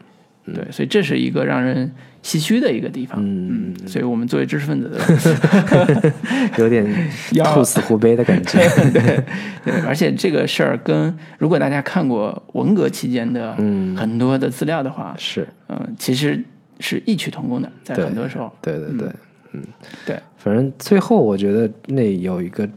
[0.54, 1.90] 对，所以这是一个让人
[2.22, 3.18] 唏嘘的一个地方。
[3.22, 3.74] 嗯。
[3.86, 6.12] 所以我们作为知识分子的，
[6.58, 6.84] 有点
[7.54, 8.58] 兔死狐悲的感觉。
[8.92, 9.24] 对
[9.64, 13.96] 对，而且这个事儿跟如果大家看过文革期间的嗯。
[13.96, 15.46] 很多的资料的话，是。
[15.68, 16.42] 嗯，其实
[16.80, 19.08] 是异曲同工的，在很多时候，对对对。
[19.52, 19.62] 嗯。
[20.04, 22.68] 对，反正最后我觉得那有一个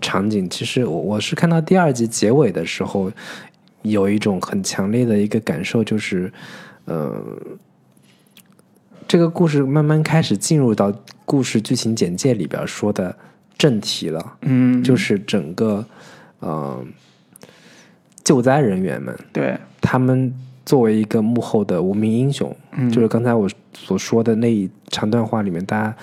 [0.00, 3.10] 场景，其实我我是看到第二集结尾的时候，
[3.82, 6.32] 有一种很强烈的一个感受，就是，
[6.84, 7.36] 呃，
[9.06, 10.92] 这个故事慢慢开始进入到
[11.24, 13.16] 故事剧情简介里边说的
[13.56, 15.84] 正题了，嗯，就是整个
[16.40, 16.84] 呃
[18.24, 22.90] 救灾人员们，对，他们作为一个幕后的无名英雄，嗯。
[22.90, 25.96] 就是刚才我所说的那一长段话里面，大家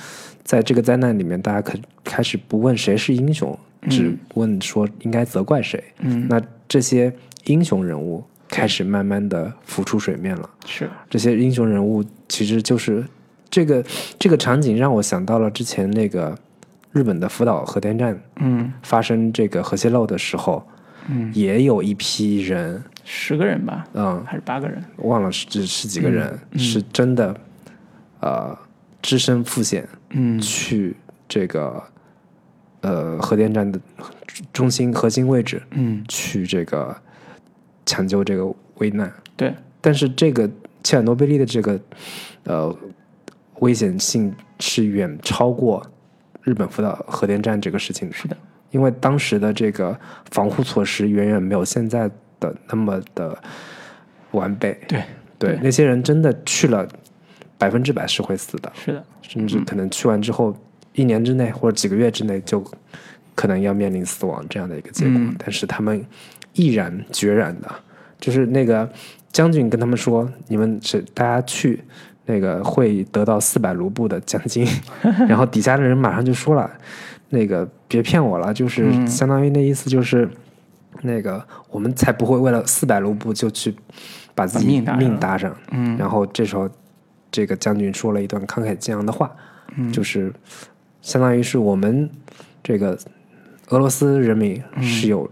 [0.44, 3.58] 在这个灾难里面，大家可开始不问谁是英雄，
[3.90, 5.84] 只问说应该责怪谁。
[6.00, 7.14] 嗯，那这些
[7.46, 10.50] 英雄人物开始慢慢的浮出水面了。
[10.66, 13.06] 是，这些英雄人物其实就是
[13.50, 13.84] 这个
[14.18, 16.38] 这个场景让我想到了之前那个
[16.92, 18.74] 日本的福岛核电站嗯。
[18.82, 20.68] 发生这个核泄漏的时候，
[21.08, 24.84] 嗯，也有一批人，十个人吧，嗯，还是八个人？
[24.98, 26.60] 忘了是是几个人，嗯。
[26.60, 27.36] 是真的，
[28.20, 28.58] 呃，
[29.02, 30.40] 只身赴险嗯。
[30.40, 30.96] 去
[31.28, 31.82] 这个
[32.82, 33.80] 呃核电站的
[34.52, 36.96] 中心核心位置嗯，去这个
[37.90, 39.12] 抢救这个危难。
[39.36, 40.48] 对，但是这个
[40.84, 41.80] 切尔诺贝利的这个
[42.44, 42.78] 呃
[43.62, 45.84] 危险性是远超过
[46.44, 48.38] 日本福岛核电站这个事情的，是的，
[48.70, 49.98] 因为当时的这个
[50.30, 52.10] 防护措施远远没有现在
[52.40, 53.36] 的那么的
[54.32, 54.80] 完备。
[54.88, 55.04] 对，
[55.40, 55.60] 对，对。
[55.64, 56.88] 那些人真的去了，
[57.58, 60.56] 百分之百是会死的，是的，甚至可能去完之后
[60.94, 62.64] 一年之内或者几个月之内就
[63.36, 65.36] 可能要面临死亡这样的一个结果，嗯。
[65.40, 66.06] 但是他们
[66.54, 67.70] 毅然决然的，
[68.20, 68.90] 就是那个
[69.32, 71.84] 将军跟他们说，你们是大家去。
[72.26, 74.64] 那个会得到四百卢布的奖金，
[75.28, 76.70] 然后底下的人马上就说了，
[77.30, 80.30] 那个别骗我了，就是嗯相当于那意思就是，
[81.02, 83.74] 那个我们才不会为了四百卢布就去
[84.36, 85.56] 把自己命搭上。
[85.72, 86.70] 嗯然后这时候，
[87.32, 89.32] 这个将军说了一段慷慨激昂的话，
[89.76, 90.32] 嗯就是
[91.02, 92.08] 相当于是我们
[92.62, 92.96] 这个
[93.70, 95.28] 俄罗斯人民嗯是有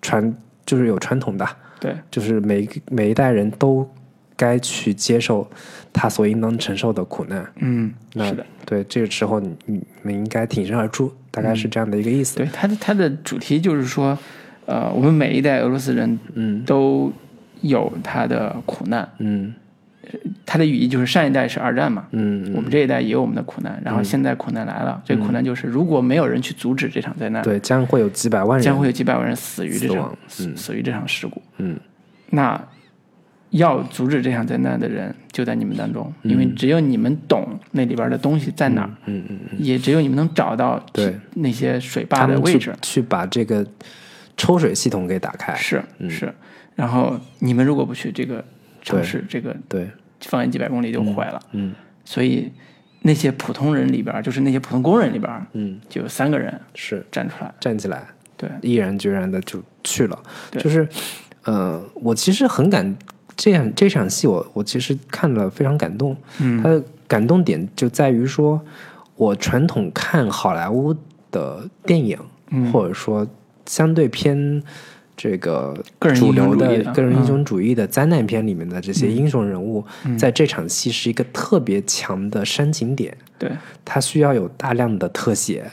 [0.00, 0.36] 传，
[0.72, 1.46] 就是有传统的，
[1.78, 3.86] 对，就是每每一代人都
[4.34, 5.46] 该去接受
[5.92, 7.46] 他所应当承受的苦难。
[7.56, 12.38] 嗯，那是的，对，这个时候你你们应该挺身而出，大概是这样的一个意思。
[12.38, 14.18] 对，它的它的主题就是说，
[14.64, 16.64] 呃，我们每一代俄罗斯人嗯。
[16.64, 17.12] 都
[17.60, 19.52] 有他的苦难，嗯
[20.44, 31.40] 它的语义就是上一代是二战嘛，嗯我们这一代也有我们的苦难，然后现在苦难来了，这个苦难就是如果没有人去阻止这场灾难，对，将会有几百万人将会有几百万人死于这场死于这场事故。
[31.58, 31.78] 嗯
[32.30, 32.60] 那
[33.50, 42.74] 要阻止这场灾难的人就在你们当中，因为只有你们懂那里边的东西在哪儿，嗯嗯，也只有你们能找到对那些水坝的位置。
[42.80, 43.66] 去把这个
[44.38, 45.54] 抽水系统给打开。
[45.54, 46.32] 是是，
[46.74, 48.42] 然后你们如果不去这个
[48.82, 49.88] 城对市，这个对，
[50.20, 51.40] 方圆几百公里就坏了。
[51.52, 51.74] 嗯
[52.04, 52.52] 所以
[53.02, 57.54] 那些普通人里边，就是那些普通工人里边，嗯，就有三个人是站出来。
[57.60, 58.06] 站起来，
[58.36, 60.18] 对，毅然决然的就去了。
[60.50, 60.86] 对就是，
[61.44, 62.96] 呃，我其实很感
[63.36, 66.16] 这样这场戏我，我其实看了非常感动。
[66.40, 68.60] 嗯它的感动点就在于说，
[69.16, 70.94] 我传统看好莱坞
[71.30, 72.18] 的电影，
[72.50, 73.26] 嗯或者说
[73.66, 74.62] 相对偏
[75.22, 80.18] 这个个人主流的的个人英雄主义的灾难片里面的这些英雄人物，嗯。
[80.18, 83.16] 在这场戏是一个特别强的煽情点。
[83.38, 83.48] 对，
[83.84, 85.64] 它需要有大量的特写，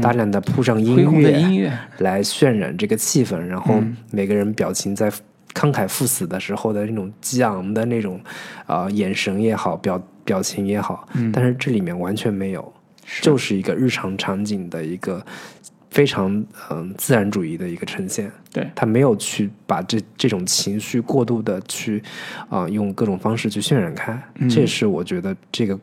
[0.00, 3.94] 大量的铺上音乐，音乐，来渲染这个气氛，然后嗯。
[4.10, 5.10] 每个人表情在
[5.52, 8.18] 慷慨赴死的时候的那种激昂的那种
[8.64, 11.30] 啊、呃眼神也好，表表情也好，嗯。
[11.30, 12.72] 但是这里面完全没有，
[13.20, 15.22] 就是一个日常场景的一个
[15.94, 18.28] 非常嗯、自然主义的一个呈现。
[18.52, 22.02] 对，他没有去把这这种情绪过度的去
[22.48, 24.48] 啊、用各种方式去渲染开，嗯。
[24.48, 25.78] 这是我觉得这个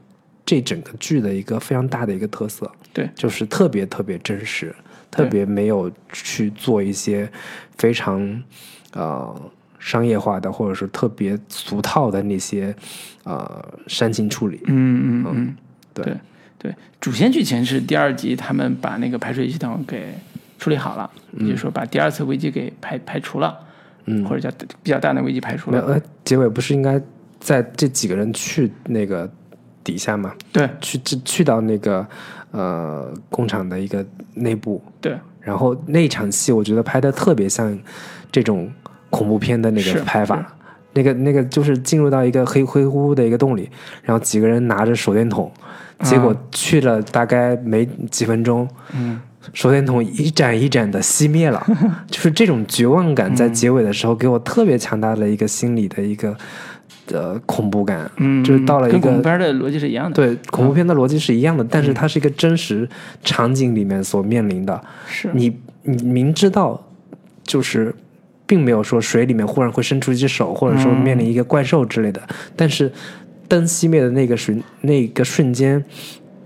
[0.45, 2.70] 这整个剧的一个非常大的一个特色。
[2.91, 4.76] 对，就是特别特别真实，
[5.09, 7.32] 特别没有去做一些
[7.78, 8.43] 非常
[8.91, 12.76] 呃商业化的或者是特别俗套的那些
[13.24, 14.59] 呃煽情处理。
[14.66, 15.26] 嗯嗯。
[15.34, 15.55] 嗯，
[15.93, 16.03] 对。
[16.03, 16.18] 对
[16.62, 20.14] 对，主线剧情是第二集他们把那个排水系统给
[20.59, 21.09] 处理好了，
[21.39, 23.57] 也就是说把第二次危机给排排除了，
[24.05, 24.24] 嗯。
[24.26, 25.82] 或者叫比较大的危机排除了。
[25.82, 27.01] 呃，结尾不是应该
[27.39, 29.28] 在这几个人去那个
[29.84, 30.36] 底下吗？
[30.51, 30.70] 对。
[30.80, 32.05] 去去去到那个
[32.51, 34.05] 呃工厂的一个
[34.36, 35.18] 内部，对。
[35.39, 37.76] 然后那场戏我觉得拍的特别像
[38.32, 38.72] 这种
[39.09, 40.28] 恐怖片的那个拍是。
[40.28, 40.55] 法，
[40.94, 43.70] 那个那个就是进入到一个黑灰乎乎的一个洞里，
[44.04, 45.52] 然后几个人拿着手电筒，
[46.04, 49.22] 结果去了大概没几分钟，嗯，
[49.54, 51.66] 手电筒一盏一盏的熄灭了，
[52.12, 56.36] 就是这种绝望感在结尾的时候给我特别强大的一个心理的一个
[57.12, 60.16] 呃恐怖感，嗯，就是到了一个恐怖个片的逻辑是一样的。
[60.16, 62.89] 对恐怖片的逻辑是一样的，但嗯是它是一个真实
[63.24, 66.88] 场景里面所面临的，是你你明知道
[67.44, 67.96] 就是。
[68.52, 72.22] 并没有说水里面忽然会伸出一只手，或者说面临一个怪兽之类的，
[72.54, 72.91] 但是
[73.47, 75.82] 灯熄灭的那个瞬那个瞬间，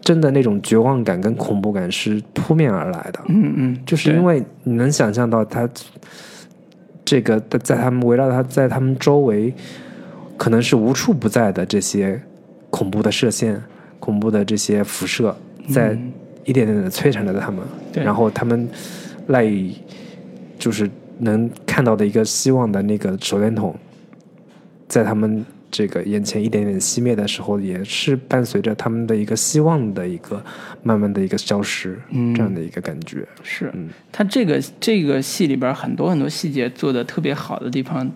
[0.02, 3.20] 真的那种绝望感跟恐怖感是扑面而来的。
[3.28, 5.68] 嗯嗯，就是因为你能想象到他
[7.04, 9.52] 这个在他们围绕他在他们周围，
[10.38, 12.22] 可能是无处不在的这些
[12.70, 13.60] 恐怖的射线、
[14.00, 15.36] 恐怖的这些辐射，
[15.70, 15.98] 在
[16.44, 17.66] 一点点的摧残着他们。
[17.92, 18.70] 对然后他们
[19.26, 19.76] 赖以
[20.60, 20.88] 就是
[21.20, 23.76] 能看到的一个希望的那个手电筒，
[24.88, 30.44] 在他们这个眼前一点点熄灭的时候，也是伴随着他们的一个希望的一个
[30.84, 32.34] 慢慢的一个消失，嗯。
[32.34, 33.28] 这样的一个感觉。
[33.44, 33.70] 是。
[33.74, 33.90] 嗯。
[34.12, 38.10] 它这个这个戏里边很多很多细节做的特别好的地方，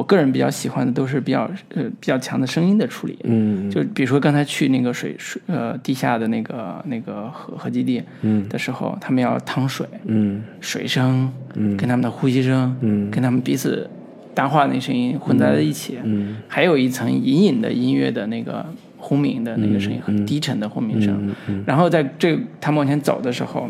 [0.00, 1.42] 我个人比较喜欢的都是比较
[1.74, 3.18] 呃比较强的声音的处理。
[3.24, 8.48] 嗯就比如说刚才去那个水水呃地下的那个那个核核基地嗯。
[8.48, 10.42] 的时候，他们要淌水，嗯。
[10.62, 11.76] 水声嗯。
[11.76, 13.10] 跟他们的呼吸声，嗯。
[13.10, 13.90] 跟他们彼此
[14.34, 16.38] 搭话那声音混在了一起，嗯。
[16.48, 18.64] 还有一层隐隐的音乐的那个
[18.96, 21.14] 轰鸣的那个声音，嗯很低沉的轰鸣声。
[21.20, 21.64] 嗯嗯。
[21.66, 23.68] 然后在这他们往前走的时候，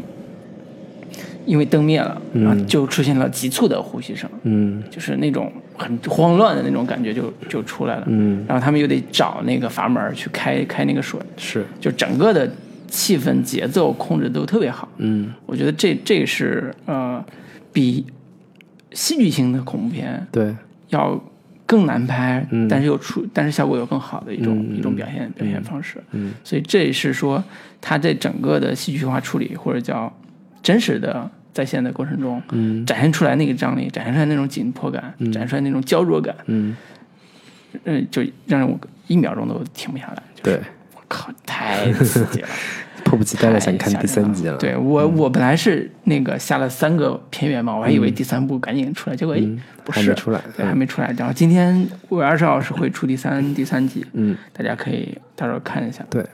[1.46, 4.82] 因为灯灭了，然后就出现了急促的呼吸声，嗯。
[4.90, 8.04] 就是那种很慌乱的那种感觉就就出来了。
[8.06, 11.64] 嗯，然后他们又得找那个阀门去开开那个水，是。
[11.80, 12.50] 就整个的
[12.88, 14.88] 气氛节奏控制都特别好。
[14.98, 17.24] 嗯，我觉得这这是呃
[17.72, 18.04] 比
[18.92, 20.54] 戏剧性的恐怖片对，
[20.88, 21.18] 要
[21.64, 22.66] 更难拍，嗯。
[22.68, 26.02] 但是又出但是效果又更好的一种、嗯嗯一种表现表现方式。
[26.10, 27.42] 嗯所以这也是说
[27.80, 30.12] 他在整个的戏剧化处理或者叫
[30.62, 36.76] 真实的在线的过程中，嗯展现出来那个张力，展现出来那种紧迫感，展现出来那种焦灼感，嗯，
[37.84, 40.22] 嗯，就让我一秒钟都停不下来。
[40.34, 42.48] 就是、对，我靠，太刺激了！
[43.02, 44.56] 迫不及待的想看第三集了。
[44.58, 51.12] 对我，我本来是那个下了三个片源嘛，我还以为第三部赶紧出来，结果哎嗯不是还没出来对，嗯还没出来。
[51.18, 56.04] 然后今天五月二十号是会出第三第三集，嗯，大家可以到时候看一下。
[56.10, 56.24] 对，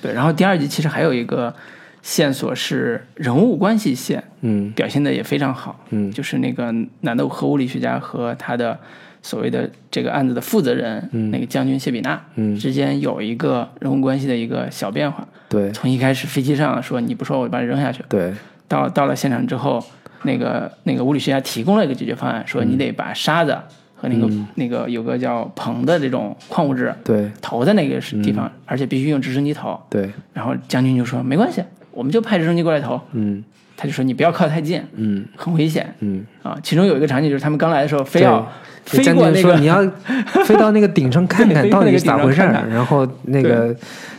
[0.00, 1.54] 对，然后第二集其实还有一个
[2.02, 4.70] 线索是人物关系线，嗯。
[4.72, 5.84] 表现的也非常好。
[5.90, 6.10] 嗯。
[6.10, 8.78] 就是那个男的核物理学家和他的
[9.22, 11.30] 所谓的这个案子的负责人，嗯。
[11.30, 12.56] 那个将军谢比纳，嗯。
[12.56, 15.26] 之间有一个人物关系的一个小变化。
[15.48, 15.70] 对。
[15.70, 18.34] 从一开始飞机上说你不说我就把你扔下去，对。
[18.66, 19.84] 到到了现场之后，
[20.22, 23.56] 那个那个物理学家提供了一个解决方案，说你得把沙子
[23.94, 27.30] 和那个、那个有个叫硼的这种矿物质对。
[27.40, 29.78] 投在那个地方，而且必须用直升机投。
[29.90, 31.62] 对，然后将军就说没关系，
[31.92, 33.00] 我们就派直升机过来投。
[33.12, 33.42] 嗯。
[33.74, 35.24] 他就说你不要靠太近，嗯。
[35.36, 35.92] 很危险。
[36.00, 36.56] 嗯，啊。
[36.62, 38.46] 其中有一个场景就是他们刚来的时候，非要
[38.84, 39.82] 飞过那个军说你要
[40.44, 42.52] 飞到那个顶上看看到底是咋回事儿。
[42.70, 43.74] 然后那个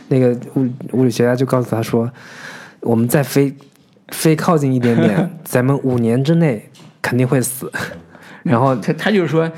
[0.08, 2.10] 那个物物理学家就告诉他说，
[2.80, 3.54] 我们再飞
[4.08, 6.68] 飞靠近一点点， 咱们五年之内
[7.00, 7.70] 肯定会死。
[8.42, 9.50] 然后他他就是说，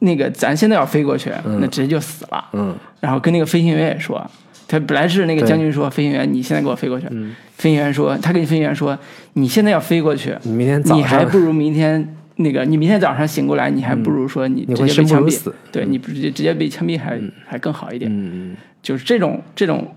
[0.00, 2.44] 那个咱现在要飞过去，那直接就死了。
[2.52, 2.76] 嗯。
[3.00, 4.24] 然后跟那个飞行员也说，
[4.68, 7.06] 他本来是那个将军说，飞行员你现在给我飞过去。
[7.10, 8.98] 嗯飞行员说，他跟飞行员说，
[9.32, 15.52] 你现在要飞过去，你明天早你还不如明天那个，你明天早上醒过来，你还不如说你直接被枪毙。
[15.72, 18.10] 对你直接直接被枪毙还、还更好一点。
[18.12, 19.94] 嗯就是这种这种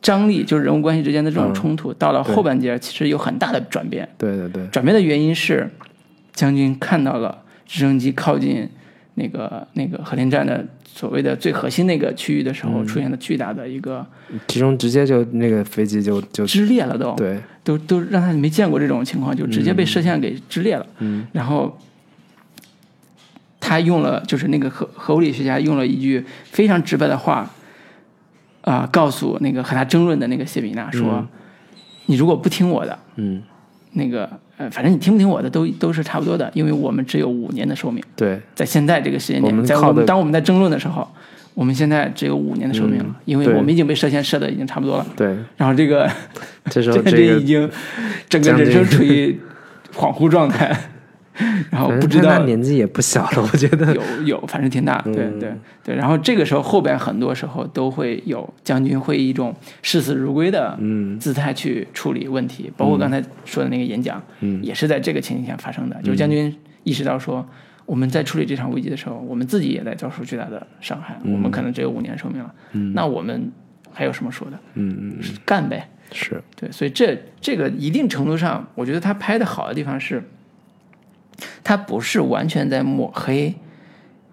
[0.00, 4.08] 张力，就是人物关系之间的这种冲突，到了后半截其实有很大的转变。
[4.18, 5.70] 对对对，转变的原因是，
[6.32, 8.68] 将军看到了直升机靠近
[9.14, 14.06] 那个那个核电站的所谓的最核心那个区域的时候，出现了巨大的一个
[14.48, 20.86] 其中直接就那个飞机就就支裂了都，对，都都让他没见过这种情况，就直接被射线给支裂了。
[20.98, 21.26] 嗯。
[21.32, 21.78] 然后
[23.60, 27.50] 他用了，就是那个核核物理学家用了一句非常直白的话，
[28.62, 31.26] 啊、告诉那个和他争论的那个谢米娜说
[32.06, 33.42] ：“你如果不听我的，嗯
[33.92, 38.40] 那个呃，反正你听不听我的都都是差不多的，因为我们只有五年的寿命，对。
[38.54, 41.06] 在现在这个时间点，在我们当我们在争论的时候，
[41.54, 45.06] 我们现在只有五年的寿命了，嗯因为我们已经被射线射的已经差不多了。
[45.16, 46.08] 对，然后这个
[46.70, 47.68] 这时候 这这个已经
[48.28, 49.38] 整个人生处于
[49.94, 50.74] 恍惚状态，
[51.70, 53.94] 然后不知道年纪也不小了，我觉得。
[53.94, 55.52] 有有，反正挺大，对嗯对
[55.82, 55.94] 对。
[55.94, 65.96] 然后这个时候后边很多时候都会有将军会以一种视死如归的嗯姿态去处理问题，包括刚才说的那个演讲，嗯也是在这个情形下发生的。
[66.02, 66.54] 就是将军
[66.84, 67.48] 意识到说，
[67.86, 72.54] 我们在处理这场危机的时候，我们自己也在遭受巨大的伤害，我们可能只有五年寿命了，
[72.94, 73.50] 那我们
[73.90, 74.58] 还有什么说的？
[74.74, 75.14] 嗯，
[75.46, 75.88] 干呗。
[76.14, 80.22] 是对，所以这这个一定程度上，我觉得他拍的好的地方是，
[81.64, 83.54] 他不是完全在抹黑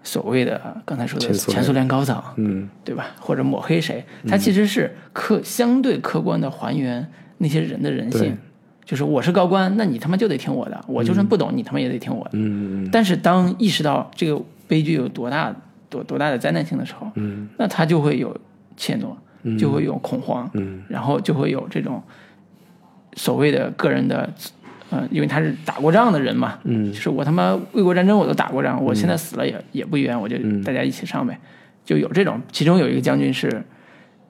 [0.02, 3.08] 所谓的刚才说的前苏联高层，嗯对吧？
[3.20, 4.04] 或者抹黑谁？
[4.26, 7.06] 他其实是客相对客观的还原
[7.38, 8.36] 那些人的人性，
[8.84, 12.30] 就是我是高官，那你他妈就得听我的，我就算不懂，你他妈也得听我的。
[12.34, 15.54] 嗯嗯但是当意识到这个悲剧有多大、
[15.88, 18.34] 多多大的灾难性的时候，嗯那他就会有
[18.76, 22.02] 怯懦，就会有恐慌，嗯然后就会有这种
[23.16, 24.32] 所谓的个人的，
[24.90, 31.38] 呃，因为他是打过仗的人嘛，嗯就是我他妈卫国战争我都打过仗，我现在死了也也不冤，我就嗯大家一起上呗，
[31.84, 32.40] 就有这种。
[32.50, 33.62] 其中有一个将军是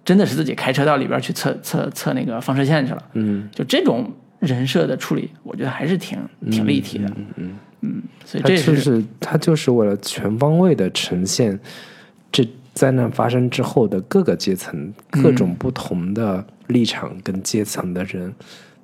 [0.04, 6.18] 真的是自己开车到里边去测测测那个放射线去了，嗯就这种人设的处理，我觉得还是挺
[6.50, 11.58] 挺立体的，嗯，嗯，所以他这就是是他就是为了全方位的呈现
[12.30, 18.32] 这灾难发生之后的各个阶层、各种不同的立场跟阶层的人，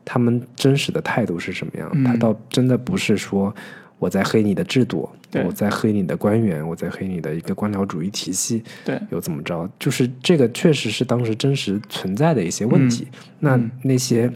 [0.07, 2.05] 他们真实的态度是什么样？
[2.05, 3.55] 他倒真的不是说
[3.99, 5.09] 我在黑你的制度，
[5.45, 9.69] 我在黑你的官员，我在黑你的一个官僚主义体系，对又怎么着？
[9.81, 13.09] 就是这个确实是当时真实存在的一些问题。
[13.41, 14.31] 那那些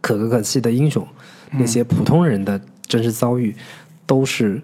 [0.00, 1.06] 可歌可泣的英雄，
[1.52, 3.56] 那些普通人的真实遭遇，
[4.04, 4.60] 都是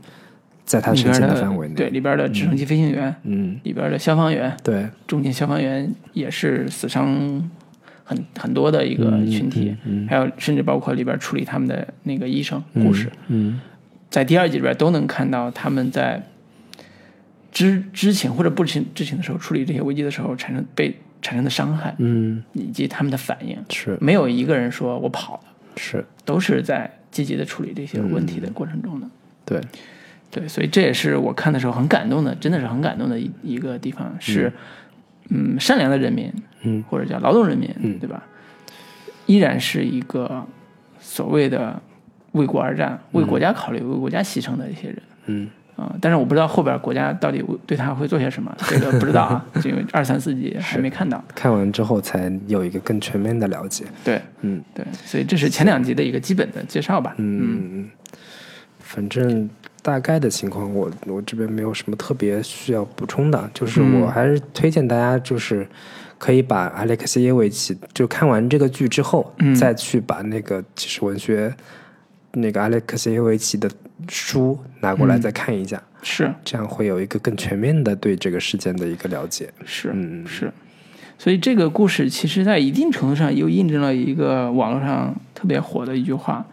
[0.65, 1.75] 在他呈里边的范围内。
[1.75, 7.51] 对里边的直升机飞行员，嗯，里边的消防员，对，重点消防员也是死伤
[8.09, 9.77] 很很多的一个群体，
[10.09, 13.61] 还有甚至包括里边处理他们的那个医生、护士，嗯。
[14.09, 16.23] 在第二集里边都能看到他们在
[17.53, 23.99] 知知情或者不知情知情的时候处理这些危机的时候产生被产生的伤害，嗯，以及他们的反应，是。
[24.01, 25.41] 没有一个人说我跑了，
[25.77, 29.07] 是，都是在积极的处理这些问题的过程中的。
[29.45, 29.61] 对，
[30.31, 34.51] 对，所以这也是我看的时候很感动的，真的是很感动的一一个地方是，
[35.29, 36.33] 嗯，善良的人民，
[36.63, 38.23] 嗯，或者叫劳动人民，嗯对吧？
[39.27, 40.45] 依然是一个
[41.01, 41.81] 所谓的
[42.33, 45.03] 为国而战、为国家考虑、为国家牺牲的一些人。
[45.27, 51.23] 嗯啊、但是我不知道后边国家到底对他会做些什么， 这个不知道啊，因为二三四集还没看到。
[51.37, 53.85] 看完之后才有一个更全面的了解。
[54.03, 57.15] 对嗯对，所以这是前两集的一个基本的介绍吧。
[57.19, 57.91] 嗯嗯，
[58.81, 59.49] 反正
[59.89, 65.67] 大概的情况我，我这边没有什么特别需要补充的，就是嗯我还是推荐大家，就是
[66.19, 71.51] 可以把阿列克谢耶维奇就看完这个剧之后，嗯再去把那个其实文学
[72.33, 73.71] 那个阿列克谢耶维奇的
[74.11, 79.49] 书拿过来嗯再看一下，是这样会有一个更全面的对这个事件的一个了解。
[79.65, 80.53] 是嗯是，
[81.17, 86.45] 所以这个故事其实在一定程度上又印证了一个网络上特别火的一句话，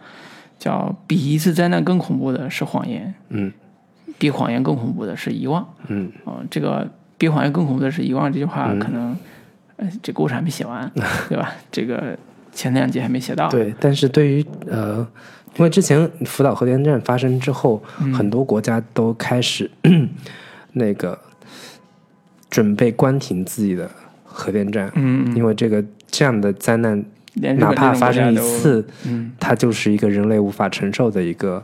[0.58, 3.52] 叫“比一次灾难更恐怖的是谎言，嗯
[4.18, 5.66] 比谎言更恐怖的是遗忘”。
[5.88, 6.88] 嗯啊、这个
[7.18, 9.16] 比谎言更恐怖的是遗忘这句话，可能，
[9.76, 10.90] 呃，这故事还没写完，
[11.28, 11.52] 对吧？
[11.70, 12.16] 这个
[12.52, 13.48] 前两集还没写到。
[13.48, 15.06] 对，但是对于呃，
[15.56, 17.82] 因为之前福岛核电站发生之后，
[18.14, 19.70] 很多国家都开始
[20.72, 21.18] 那个
[22.50, 23.90] 准备关停自己的
[24.24, 27.04] 核电站，嗯，嗯，因为这个这样的灾难，
[27.36, 31.62] 哪怕发生一次，嗯，它就是一个人类无法承受的一个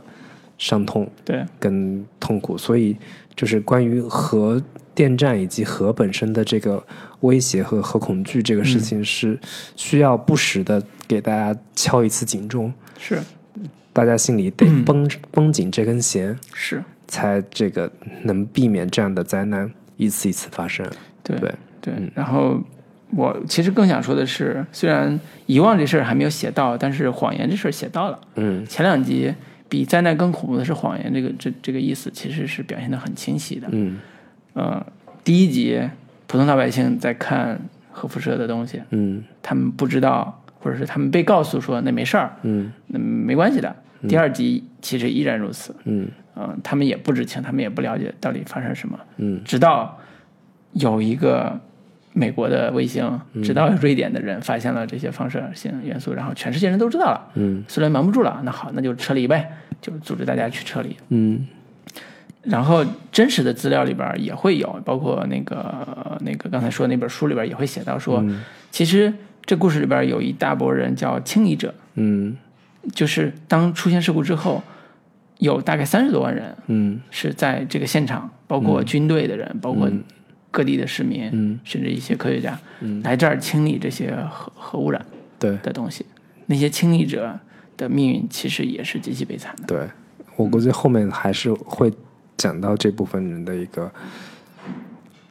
[0.57, 2.95] 伤痛对，跟痛苦，所以
[3.35, 4.61] 就是关于核
[4.95, 6.83] 电站以及核本身的这个
[7.21, 9.39] 威胁和核恐惧这个事情，是
[9.75, 13.19] 需要不时的给大家敲一次警钟，是。
[13.91, 17.91] 大家心里得绷、绷紧这根弦，是，才这个
[18.23, 20.83] 能避免这样的灾难一次一次发生。
[21.21, 21.53] 对对。
[21.79, 21.93] 对。
[22.15, 22.59] 然后
[23.15, 28.19] 我其实更想说的是，虽然遗忘这事儿还没有写到，但是谎言这事儿写到了。
[28.35, 29.33] 嗯前两集
[29.69, 33.67] 比灾难更恐怖的是谎言，这个这这个意思其实是表现的很清晰的。
[33.71, 33.99] 嗯
[34.53, 34.85] 呃，
[35.23, 35.81] 第一集
[36.27, 37.59] 普通老百姓在看
[37.91, 43.75] 核辐射的东西，嗯他们不知道，或者是他们被告诉说那没事儿，嗯那没关系的。
[44.07, 49.97] 第二集其实依然如此，嗯嗯、他们也不知情，他们也不了解到底发生什么，嗯直到
[50.73, 51.59] 有一个
[52.13, 57.63] 美国的卫星，直到瑞典的人发现了这些放射性元素，然后全世界人都知道了，嗯。
[57.67, 60.95] 苏联瞒不住了，那好，那就撤离呗，就组织大家去撤离。
[61.09, 61.47] 嗯。
[62.43, 68.23] 然后真实的资料里边也会有，包括那个那个刚才说那本书里边也会写到说，
[68.69, 69.11] 其实
[69.45, 72.37] 这故事里边有一大波人叫清理者，嗯。
[72.93, 74.61] 就是当出现事故之后，
[75.39, 77.01] 有大概三十多万人嗯。
[77.09, 79.89] 是在这个现场，包括军队的人，包括
[80.53, 81.59] 各地的市民，嗯。
[81.63, 83.01] 甚至一些科学家，嗯。
[83.01, 85.03] 来这儿清理这些核核污染
[85.39, 85.57] 对。
[85.63, 86.05] 的东西。
[86.45, 87.39] 那些清理者
[87.75, 89.63] 的命运其实也是极其悲惨的。
[89.65, 89.89] 对，
[90.35, 91.91] 我估计后面还是会
[92.37, 93.91] 讲到这部分人的一个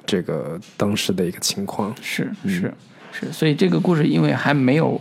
[0.05, 1.95] 这个当时的一个情况。
[2.03, 2.51] 是嗯。
[2.51, 2.75] 是
[3.13, 5.01] 是，所以这个故事因为还没有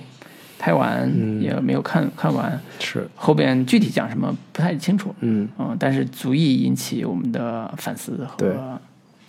[0.60, 1.42] 拍完，嗯。
[1.42, 5.16] 也没有看看完，是，后边具体讲什么不太清楚。
[5.22, 8.50] 嗯，嗯，但是足以引起我们的反思对。
[8.50, 8.80] 和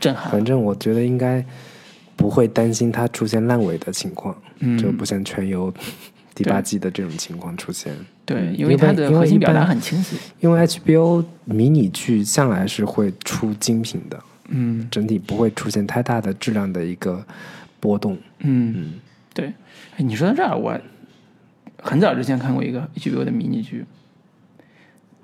[0.02, 0.30] 震撼。
[0.32, 1.42] 反正我觉得应该
[2.16, 5.72] 不会担心它出现烂尾的情况，嗯就不像全游
[6.34, 7.94] 第八季的这种情况出现。
[8.26, 10.16] 对，嗯因为它的核心表达很清晰。
[10.40, 17.24] 因为 HBO 迷你剧向来是会出精品的，嗯整体不会出现太大的质量的一个
[17.80, 18.18] 波动。
[18.40, 18.94] 嗯，
[19.32, 19.46] 对。
[19.96, 20.78] 哎，你说到这儿，我
[21.82, 23.84] 很早之前看过一个 HBO 的迷你剧，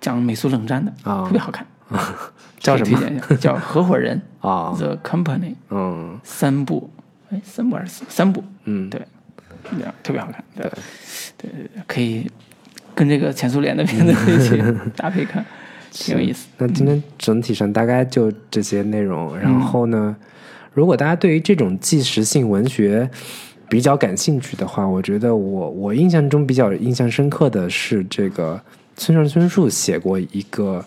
[0.00, 1.66] 讲美苏冷战的，啊特别好看，
[2.58, 3.34] 叫什么推荐一下？
[3.36, 5.38] 叫《合伙人 啊？The Company》
[5.70, 6.90] 嗯三部，
[7.30, 8.42] 哎，三部还是四三部？
[8.64, 9.00] 嗯，对，
[9.70, 10.42] 这样特别好看。
[10.56, 10.70] 对，
[11.36, 12.30] 对对对，可以
[12.94, 14.62] 跟这个前苏联的片子一起
[14.96, 15.44] 搭配看，
[15.90, 16.48] 挺有意思。
[16.58, 19.36] 那今天整体上大概就这些内容。
[19.38, 20.14] 然后呢，
[20.74, 23.08] 如果大家对于这种纪实性文学
[23.68, 28.60] 比较感兴趣的话，我觉得我我印象中比较印象深刻的是这个
[28.96, 30.84] 村上春树写过一个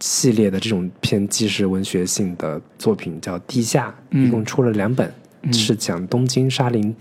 [0.00, 4.26] 系列的这种偏纪实文学性的作品，叫《地下》，嗯。
[4.26, 5.12] 一共出了两本，
[5.52, 6.94] 是讲东京沙林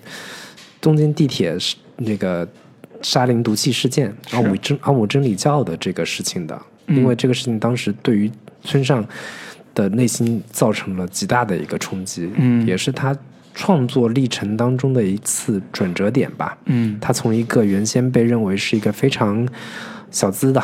[0.80, 2.48] 东京地铁是那个
[3.02, 6.62] 沙林毒气事件，奥姆真奥姆真理教的这个事情的。
[6.88, 8.30] 因为这个事情当时对于
[8.62, 9.06] 村上
[9.74, 12.66] 的内心造成了极大的一个冲击，嗯。
[12.68, 13.18] 也是他
[13.54, 16.58] 创作历程当中的一次转折点吧。
[16.66, 16.98] 嗯。
[17.00, 19.48] 他从一个原先被认为是一个非常
[20.14, 20.64] 小资的，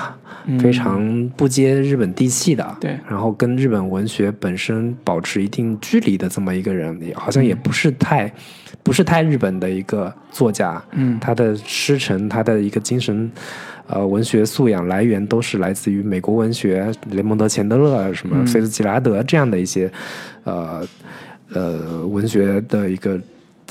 [0.62, 2.98] 非常不接日本地气的，对。
[3.10, 8.32] 然后跟日本文学本身保持一定距离的这么一个人，也好像也不是太、
[8.82, 11.20] 不是太日本的一个作家，嗯。
[11.20, 13.30] 他的师承，他的一个精神。
[13.92, 19.92] 呃，文学素养来源都是来自于美国文学，雷蒙德·钱德勒、什么菲茨杰拉德这样的一些，
[20.44, 20.88] 呃
[21.56, 23.20] 呃文学的一个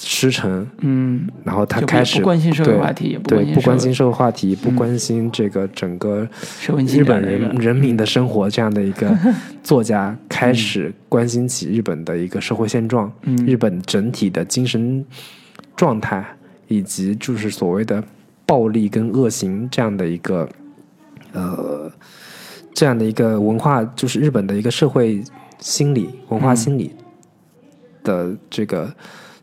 [0.01, 0.67] 师承。
[0.79, 6.29] 嗯，然后他开始不关心社会对话题也不对关心社会不关心社会话题，不关心这个整个
[6.61, 9.17] 社会日本人人民的生活这样的一个
[9.63, 13.37] 作家，开始关心起日本的一个社会现状，嗯。
[13.47, 15.05] 日本整体的精神
[15.77, 16.25] 状态，
[16.69, 18.03] 以及就是所谓的
[18.47, 20.49] 暴力跟恶行这样的一个
[21.33, 21.91] 呃
[22.75, 25.23] 这样的一个文化，就是日本的一个社会
[25.59, 26.95] 心理文化心理
[28.05, 28.93] 的这个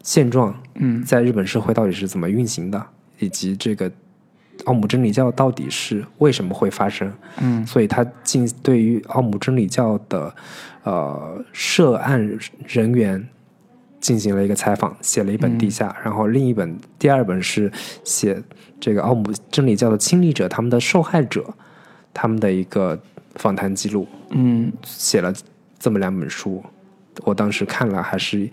[0.05, 2.85] 现状，嗯在日本社会到底是怎么运行的，
[3.17, 3.91] 以及这个
[4.65, 7.11] 奥姆真理教到底是为什么会发生。
[7.39, 10.33] 嗯所以他进对于奥姆真理教的
[10.83, 13.27] 呃涉案人员
[13.99, 17.71] 进行了一个采访，写了一本《地下》然后另一本第二本是
[18.03, 18.39] 写
[18.79, 21.43] 这个奥姆真理教的亲历者，他们的受害者，
[22.13, 23.01] 他们的一个
[23.37, 25.33] 访谈记录，嗯写了
[25.79, 26.63] 这么两本书。
[27.23, 28.47] 我当时看了还是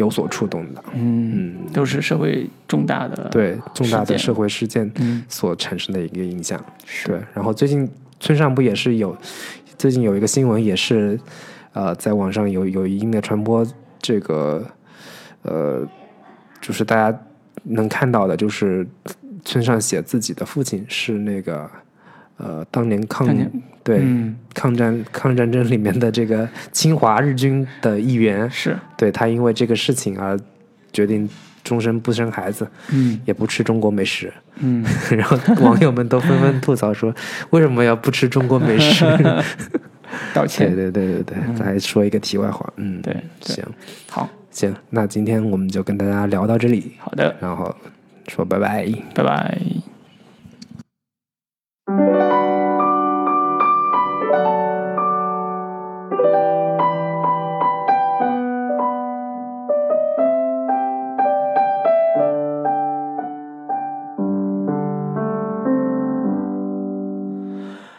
[0.00, 5.22] 有所触动的，嗯，都是社会重大的对重大的社会事件嗯。
[5.28, 6.58] 所产生的一个影响。
[6.86, 7.08] 是。
[7.08, 7.86] 对，然后最近
[8.18, 9.14] 村上不也是有，
[9.76, 11.20] 最近有一个新闻也是，
[11.74, 13.66] 呃，在网上有有一定的传播，
[14.00, 14.66] 这个，
[15.42, 15.86] 呃，
[16.60, 17.16] 就是大家
[17.64, 18.86] 能看到的，就是
[19.44, 21.70] 村上写自己的父亲是那个，
[22.42, 23.50] 呃，当年抗年
[23.84, 24.36] 对、嗯。
[24.54, 28.76] 抗战抗战争里面的这个侵华日军的一员，是。
[28.96, 30.38] 对他因为这个事情而
[30.92, 31.28] 决定
[31.62, 33.20] 终身不生孩子，嗯。
[33.24, 34.32] 也不吃中国美食。
[34.58, 34.84] 嗯。
[35.10, 37.14] 然后网友们都纷纷吐槽说，
[37.50, 39.04] 为什么要不吃中国美食？
[40.34, 40.74] 道歉。
[40.74, 43.54] 对对对对对，再说一个题外话，嗯，对对。
[43.54, 43.64] 行。
[44.08, 44.28] 好。
[44.50, 47.36] 行，那今天我们就跟大家聊到这里，好的。
[47.40, 47.72] 然后
[48.26, 48.84] 说拜拜。
[49.14, 49.56] 拜拜。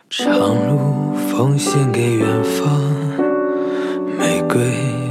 [0.09, 2.69] 长路奉献给远方，
[4.18, 4.61] 玫瑰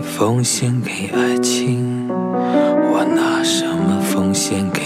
[0.03, 4.80] 奉献给爱情，我拿什么奉献给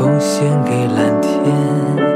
[0.00, 2.09] 奉献给蓝天，